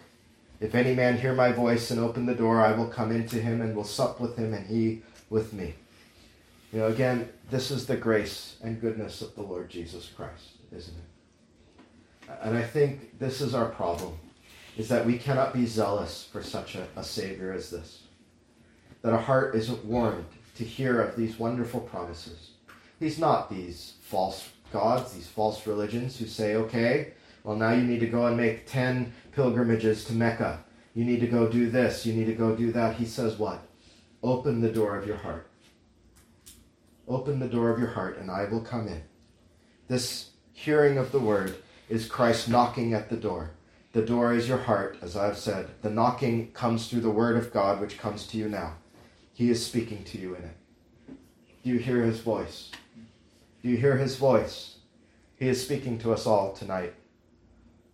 [0.61, 3.61] If any man hear my voice and open the door, I will come into him
[3.61, 5.75] and will sup with him and he with me.
[6.73, 10.95] You know, again, this is the grace and goodness of the Lord Jesus Christ, isn't
[10.95, 12.29] it?
[12.43, 14.19] And I think this is our problem,
[14.77, 18.03] is that we cannot be zealous for such a, a Savior as this.
[19.03, 20.27] That our heart isn't warmed
[20.57, 22.51] to hear of these wonderful promises.
[22.99, 27.13] He's not these false gods, these false religions who say, okay,
[27.45, 30.65] well, now you need to go and make 10 pilgrimages to Mecca.
[30.95, 32.05] You need to go do this.
[32.05, 32.97] You need to go do that.
[32.97, 33.63] He says, what?
[34.23, 35.49] Open the door of your heart.
[37.07, 39.03] Open the door of your heart, and I will come in.
[39.87, 41.57] This hearing of the word
[41.89, 43.53] is Christ knocking at the door.
[43.93, 45.71] The door is your heart, as I've said.
[45.83, 48.75] The knocking comes through the word of God, which comes to you now.
[49.33, 50.57] He is speaking to you in it.
[51.63, 52.71] Do you hear his voice?
[53.63, 54.79] Do you hear his voice?
[55.37, 56.95] He is speaking to us all tonight.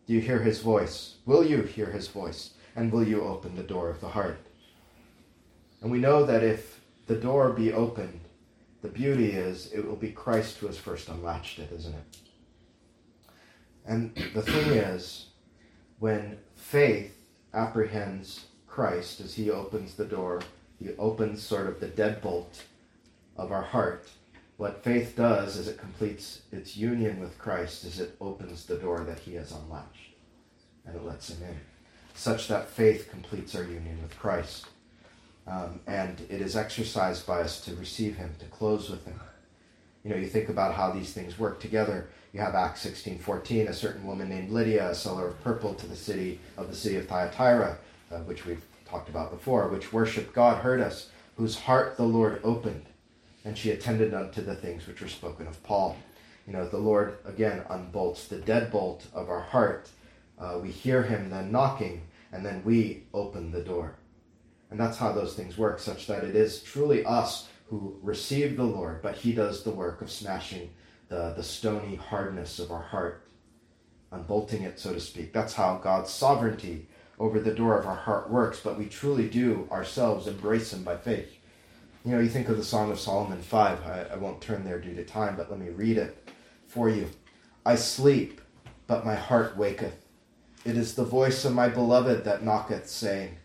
[0.07, 1.17] Do you hear his voice?
[1.27, 2.55] Will you hear his voice?
[2.75, 4.39] And will you open the door of the heart?
[5.85, 8.21] And we know that if the door be opened,
[8.81, 12.17] the beauty is it will be Christ who has first unlatched it, isn't it?
[13.85, 15.27] And the thing is,
[15.99, 17.15] when faith
[17.53, 20.41] apprehends Christ as he opens the door,
[20.79, 22.63] he opens sort of the deadbolt
[23.37, 24.09] of our heart.
[24.57, 29.01] What faith does is it completes its union with Christ as it opens the door
[29.01, 30.15] that he has unlatched
[30.87, 31.61] and it lets him in,
[32.15, 34.69] such that faith completes our union with Christ.
[35.47, 39.21] Um, and it is exercised by us to receive him, to close with him.
[40.03, 42.09] You know, you think about how these things work together.
[42.33, 45.87] You have Acts 16, 14, a certain woman named Lydia, a seller of purple to
[45.87, 47.79] the city of the city of Thyatira,
[48.11, 52.41] uh, which we've talked about before, which worshiped God, heard us, whose heart the Lord
[52.45, 52.87] opened,
[53.45, 55.97] and she attended unto the things which were spoken of Paul.
[56.47, 59.89] You know, the Lord, again, unbolts the deadbolt of our heart.
[60.39, 63.95] Uh, we hear him then knocking, and then we open the door.
[64.75, 68.65] And that's how those things work, such that it is truly us who receive the
[68.65, 70.69] Lord, but He does the work of smashing
[71.07, 73.25] the, the stony hardness of our heart,
[74.11, 75.33] unbolting it, so to speak.
[75.33, 76.89] That's how God's sovereignty
[77.21, 80.97] over the door of our heart works, but we truly do ourselves embrace Him by
[80.97, 81.33] faith.
[82.05, 83.79] You know, you think of the Song of Solomon 5.
[83.87, 86.33] I, I won't turn there due to time, but let me read it
[86.67, 87.11] for you.
[87.65, 88.41] I sleep,
[88.89, 90.05] but my heart waketh.
[90.65, 93.37] It is the voice of my beloved that knocketh, saying,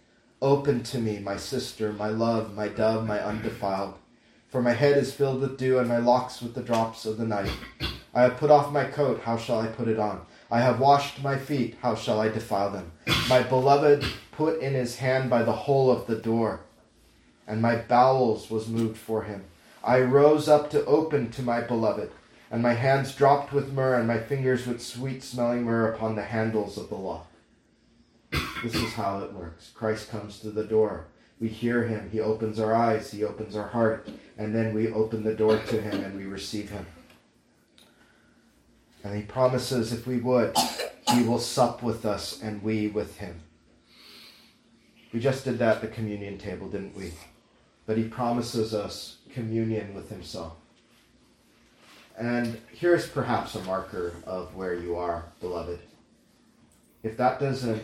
[0.41, 3.95] Open to me, my sister, my love, my dove, my undefiled.
[4.47, 7.25] For my head is filled with dew, and my locks with the drops of the
[7.25, 7.51] night.
[8.13, 10.21] I have put off my coat, how shall I put it on?
[10.49, 12.93] I have washed my feet, how shall I defile them?
[13.27, 16.61] My beloved put in his hand by the hole of the door,
[17.45, 19.43] and my bowels was moved for him.
[19.83, 22.11] I rose up to open to my beloved,
[22.49, 26.23] and my hands dropped with myrrh, and my fingers with sweet smelling myrrh upon the
[26.23, 27.28] handles of the lock.
[28.63, 29.71] This is how it works.
[29.73, 31.05] Christ comes to the door.
[31.39, 32.09] We hear him.
[32.09, 33.09] He opens our eyes.
[33.11, 34.09] He opens our heart.
[34.37, 36.85] And then we open the door to him and we receive him.
[39.03, 40.57] And he promises if we would,
[41.13, 43.39] he will sup with us and we with him.
[45.13, 47.13] We just did that at the communion table, didn't we?
[47.85, 50.53] But he promises us communion with himself.
[52.17, 55.79] And here's perhaps a marker of where you are, beloved.
[57.01, 57.81] If that doesn't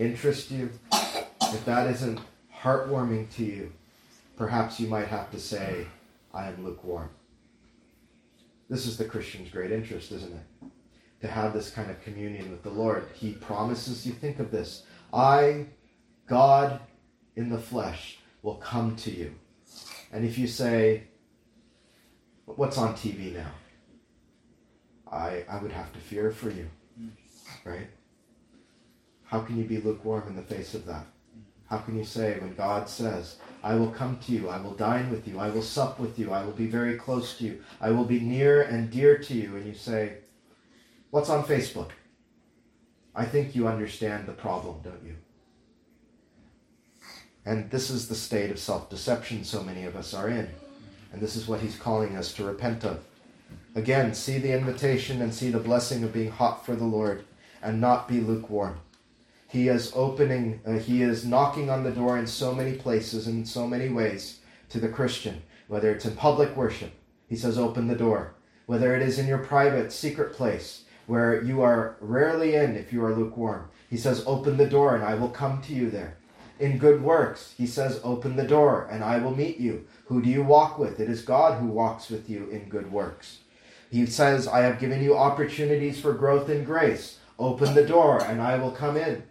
[0.00, 2.20] interest you, if that isn't
[2.62, 3.72] heartwarming to you,
[4.36, 5.86] perhaps you might have to say,
[6.32, 7.10] I am lukewarm.
[8.68, 10.70] This is the Christian's great interest, isn't it?
[11.20, 13.06] To have this kind of communion with the Lord.
[13.14, 15.66] He promises, you think of this, I,
[16.26, 16.80] God
[17.36, 19.34] in the flesh, will come to you.
[20.12, 21.04] And if you say,
[22.56, 23.52] What's on TV now?
[25.10, 26.68] I, I would have to fear for you,
[27.64, 27.88] right?
[29.30, 31.06] How can you be lukewarm in the face of that?
[31.68, 35.08] How can you say, when God says, I will come to you, I will dine
[35.08, 37.90] with you, I will sup with you, I will be very close to you, I
[37.90, 40.14] will be near and dear to you, and you say,
[41.10, 41.90] What's on Facebook?
[43.14, 45.16] I think you understand the problem, don't you?
[47.44, 50.48] And this is the state of self deception so many of us are in.
[51.12, 53.04] And this is what he's calling us to repent of.
[53.76, 57.24] Again, see the invitation and see the blessing of being hot for the Lord
[57.62, 58.80] and not be lukewarm.
[59.50, 63.44] He is opening, uh, he is knocking on the door in so many places, in
[63.44, 64.38] so many ways
[64.68, 66.92] to the Christian, whether it's in public worship.
[67.28, 68.34] He says, open the door.
[68.66, 73.04] Whether it is in your private, secret place where you are rarely in if you
[73.04, 73.68] are lukewarm.
[73.88, 76.16] He says, open the door and I will come to you there.
[76.60, 79.84] In good works, he says, open the door and I will meet you.
[80.04, 81.00] Who do you walk with?
[81.00, 83.38] It is God who walks with you in good works.
[83.90, 87.18] He says, I have given you opportunities for growth in grace.
[87.36, 89.24] Open the door and I will come in.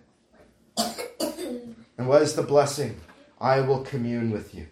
[1.97, 2.99] And what is the blessing?
[3.41, 4.67] I will commune with you.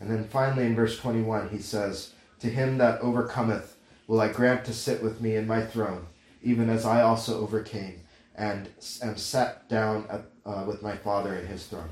[0.00, 3.76] And then finally in verse 21, he says, To him that overcometh
[4.06, 6.06] will I grant to sit with me in my throne,
[6.42, 8.00] even as I also overcame
[8.34, 8.68] and
[9.02, 11.90] am sat down at, uh, with my Father in his throne.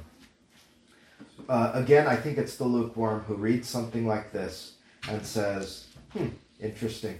[1.48, 4.74] Uh, again, I think it's the lukewarm who reads something like this
[5.08, 6.28] and says, hmm,
[6.60, 7.18] interesting.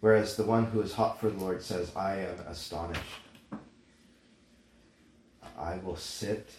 [0.00, 3.02] Whereas the one who is hot for the Lord says, I am astonished.
[5.60, 6.50] I will sit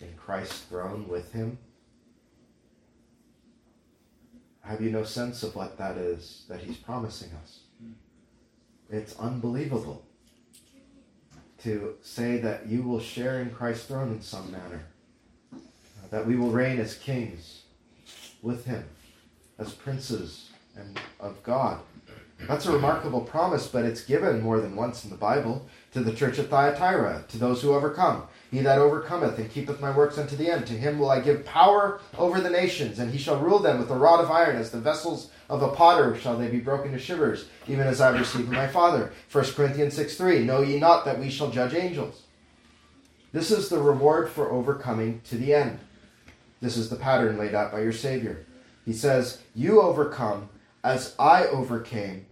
[0.00, 1.58] in Christ's throne with him.
[4.62, 7.60] Have you no sense of what that is that he's promising us?
[8.90, 10.04] It's unbelievable
[11.62, 14.82] to say that you will share in Christ's throne in some manner,
[16.10, 17.62] that we will reign as kings
[18.42, 18.84] with him,
[19.58, 21.80] as princes and of God.
[22.40, 26.12] That's a remarkable promise, but it's given more than once in the Bible to the
[26.12, 28.24] church of Thyatira, to those who overcome.
[28.50, 31.44] He that overcometh and keepeth my works unto the end, to him will I give
[31.44, 34.70] power over the nations, and he shall rule them with a rod of iron, as
[34.70, 38.20] the vessels of a potter shall they be broken to shivers, even as I have
[38.20, 39.12] received my Father.
[39.32, 42.22] 1 Corinthians 6 3 Know ye not that we shall judge angels?
[43.32, 45.80] This is the reward for overcoming to the end.
[46.60, 48.46] This is the pattern laid out by your Savior.
[48.84, 50.48] He says, You overcome
[50.86, 52.26] as I overcame,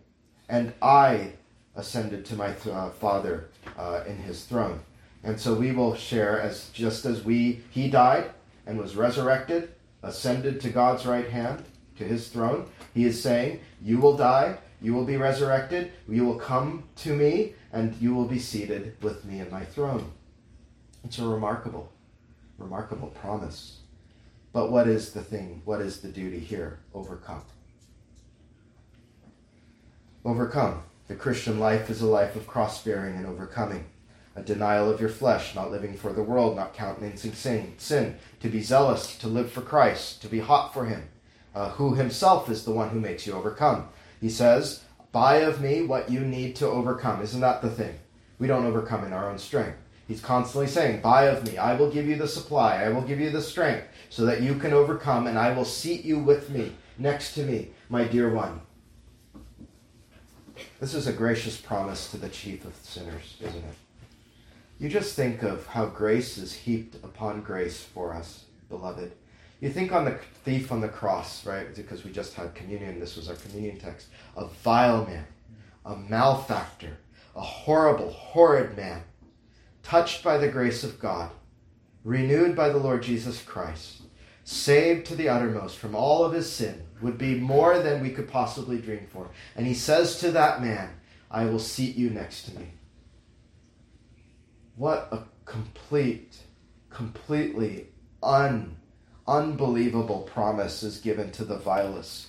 [0.49, 1.33] and I
[1.75, 4.79] ascended to my uh, Father uh, in his throne.
[5.25, 8.31] And so we will share as just as we he died
[8.65, 9.75] and was resurrected,
[10.05, 11.65] ascended to God's right hand,
[11.99, 12.69] to his throne.
[12.95, 17.55] He is saying, You will die, you will be resurrected, you will come to me,
[17.73, 20.13] and you will be seated with me in my throne.
[21.03, 21.91] It's a remarkable,
[22.59, 23.81] remarkable promise.
[24.53, 25.63] But what is the thing?
[25.65, 26.79] What is the duty here?
[26.95, 27.43] Overcome.
[30.27, 30.83] Overcome.
[31.07, 33.85] The Christian life is a life of cross bearing and overcoming.
[34.35, 38.49] A denial of your flesh, not living for the world, not countenancing sin, sin, to
[38.49, 41.03] be zealous, to live for Christ, to be hot for Him,
[41.55, 43.89] uh, who Himself is the one who makes you overcome.
[44.19, 47.21] He says, Buy of me what you need to overcome.
[47.21, 47.99] Isn't that the thing?
[48.39, 49.77] We don't overcome in our own strength.
[50.09, 51.59] He's constantly saying, Buy of me.
[51.59, 52.83] I will give you the supply.
[52.83, 56.03] I will give you the strength so that you can overcome, and I will seat
[56.03, 58.63] you with me, next to me, my dear one.
[60.85, 63.75] This is a gracious promise to the chief of sinners, isn't it?
[64.79, 69.13] You just think of how grace is heaped upon grace for us, beloved.
[69.63, 71.75] You think on the thief on the cross, right?
[71.75, 73.01] Because we just had communion.
[73.01, 74.09] This was our communion text.
[74.37, 75.25] A vile man,
[75.87, 76.99] a malefactor,
[77.35, 79.05] a horrible, horrid man,
[79.83, 81.31] touched by the grace of God,
[82.05, 84.03] renewed by the Lord Jesus Christ,
[84.45, 88.29] saved to the uttermost from all of his sin, would be more than we could
[88.29, 89.29] possibly dream for.
[89.57, 90.91] And he says to that man,
[91.31, 92.69] I will seat you next to me.
[94.77, 96.37] What a complete,
[96.91, 97.89] completely
[98.23, 98.77] un,
[99.27, 102.29] unbelievable promise is given to the vilest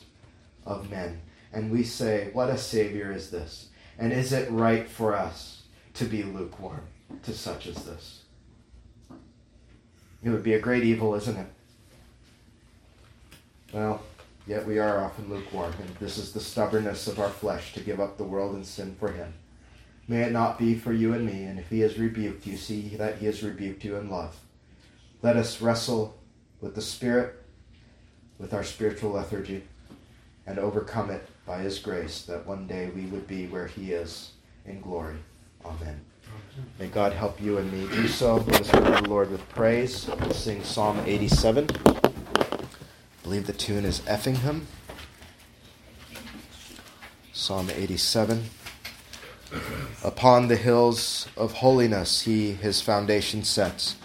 [0.65, 1.21] of men.
[1.53, 3.69] And we say, What a Savior is this?
[3.97, 5.63] And is it right for us
[5.93, 6.81] to be lukewarm
[7.23, 8.23] to such as this?
[10.23, 11.47] It would be a great evil, isn't it?
[13.75, 14.01] Well,
[14.47, 17.99] yet we are often lukewarm, and this is the stubbornness of our flesh to give
[17.99, 19.33] up the world and sin for Him.
[20.07, 22.95] May it not be for you and me, and if He has rebuked you, see
[22.95, 24.39] that He has rebuked you in love.
[25.21, 26.17] Let us wrestle
[26.61, 27.43] with the Spirit,
[28.39, 29.65] with our spiritual lethargy,
[30.47, 34.31] and overcome it by His grace, that one day we would be where He is
[34.65, 35.17] in glory.
[35.65, 35.99] Amen.
[36.79, 38.35] May God help you and me do so.
[38.35, 40.07] Let us go to the Lord with praise.
[40.21, 42.04] We'll sing Psalm 87.
[43.25, 44.67] Believe the tune is Effingham.
[47.33, 48.51] Psalm 87.
[50.03, 53.95] Upon the hills of holiness he his foundation sets.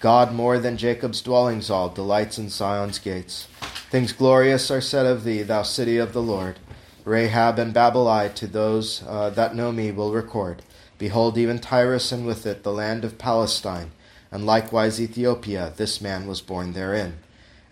[0.00, 3.48] God more than Jacob's dwellings all delights in Zion's gates.
[3.90, 6.58] Things glorious are said of thee, thou city of the Lord.
[7.06, 10.60] Rahab and Babylon to those uh, that know me will record.
[10.98, 13.92] Behold, even Tyrus and with it the land of Palestine,
[14.30, 17.20] and likewise Ethiopia, this man was born therein.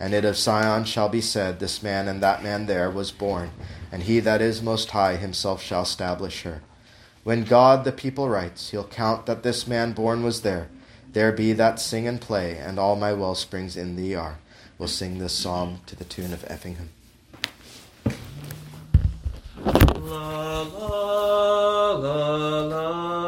[0.05, 3.53] And it of Sion shall be said, This man and that man there was born,
[3.91, 6.61] and he that is most high himself shall establish her.
[7.23, 10.69] When God the people writes, he'll count that this man born was there.
[11.15, 14.37] There be that sing and play, and all my well springs in thee are.
[14.77, 16.91] We'll sing this psalm to the tune of Effingham.
[19.65, 23.24] La la la la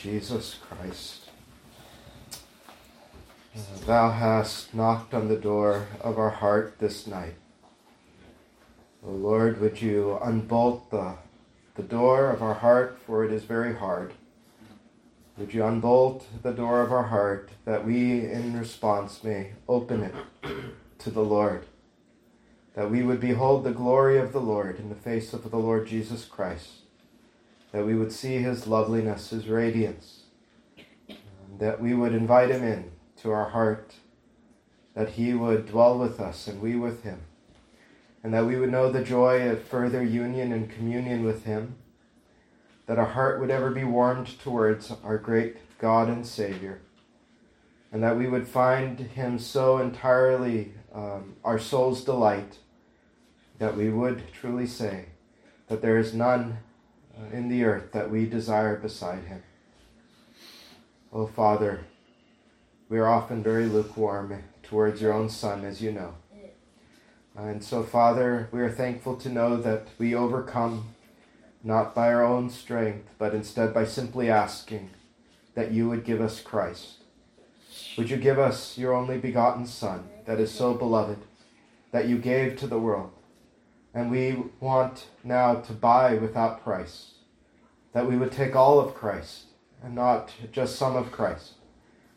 [0.00, 1.28] Jesus Christ,
[3.84, 7.34] Thou hast knocked on the door of our heart this night.
[9.04, 11.14] O Lord, would you unbolt the,
[11.74, 14.12] the door of our heart, for it is very hard.
[15.36, 20.14] Would you unbolt the door of our heart that we, in response, may open it
[20.98, 21.66] to the Lord,
[22.74, 25.88] that we would behold the glory of the Lord in the face of the Lord
[25.88, 26.82] Jesus Christ,
[27.72, 30.22] that we would see his loveliness, his radiance,
[31.08, 33.94] and that we would invite him in to our heart,
[34.94, 37.20] that he would dwell with us and we with him,
[38.22, 41.76] and that we would know the joy of further union and communion with him
[42.88, 46.80] that our heart would ever be warmed towards our great God and Savior,
[47.92, 52.58] and that we would find Him so entirely um, our soul's delight
[53.58, 55.06] that we would truly say
[55.68, 56.58] that there is none
[57.18, 59.42] Uh, in the earth that we desire beside Him.
[61.12, 61.80] Oh, Father,
[62.88, 66.14] we are often very lukewarm towards your own Son, as you know.
[67.36, 70.94] And so, Father, we are thankful to know that we overcome
[71.64, 74.90] not by our own strength, but instead by simply asking
[75.54, 76.98] that you would give us Christ.
[77.96, 81.18] Would you give us your only begotten Son that is so beloved
[81.90, 83.10] that you gave to the world?
[83.94, 87.14] And we want now to buy without price,
[87.92, 89.44] that we would take all of Christ
[89.82, 91.54] and not just some of Christ,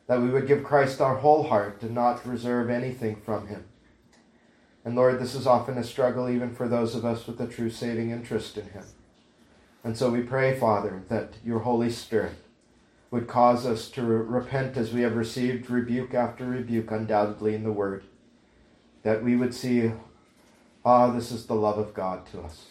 [0.08, 3.66] that we would give Christ our whole heart and not reserve anything from him
[4.84, 7.70] and Lord, this is often a struggle even for those of us with a true
[7.70, 8.84] saving interest in Him.
[9.84, 12.36] And so we pray, Father, that your Holy Spirit
[13.12, 17.72] would cause us to repent as we have received rebuke after rebuke, undoubtedly in the
[17.72, 18.04] Word.
[19.04, 19.92] That we would see,
[20.86, 22.68] ah, this is the love of God to us.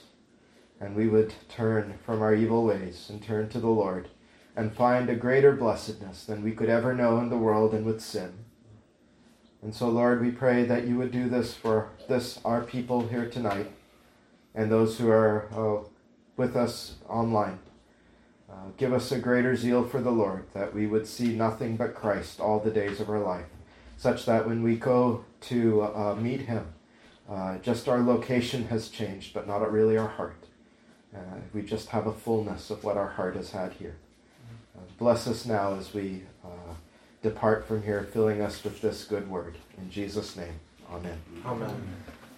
[0.81, 4.09] And we would turn from our evil ways and turn to the Lord
[4.57, 8.01] and find a greater blessedness than we could ever know in the world and with
[8.01, 8.33] sin.
[9.63, 13.29] And so, Lord, we pray that you would do this for this, our people here
[13.29, 13.71] tonight,
[14.55, 15.87] and those who are uh,
[16.37, 17.59] with us online.
[18.51, 21.95] Uh, give us a greater zeal for the Lord, that we would see nothing but
[21.95, 23.47] Christ all the days of our life,
[23.97, 26.73] such that when we go to uh, meet Him,
[27.31, 30.45] uh, just our location has changed, but not really our heart.
[31.15, 31.19] Uh,
[31.53, 33.97] we just have a fullness of what our heart has had here.
[34.77, 36.23] Uh, bless us now as we
[37.23, 39.57] depart from here, filling us with this good word.
[39.79, 40.55] In Jesus' name,
[40.91, 41.19] amen.
[41.45, 41.83] Amen.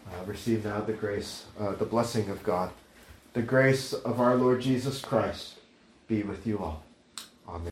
[0.07, 2.71] Uh, receive now the grace, uh, the blessing of God.
[3.33, 5.55] The grace of our Lord Jesus Christ
[6.09, 6.83] be with you all.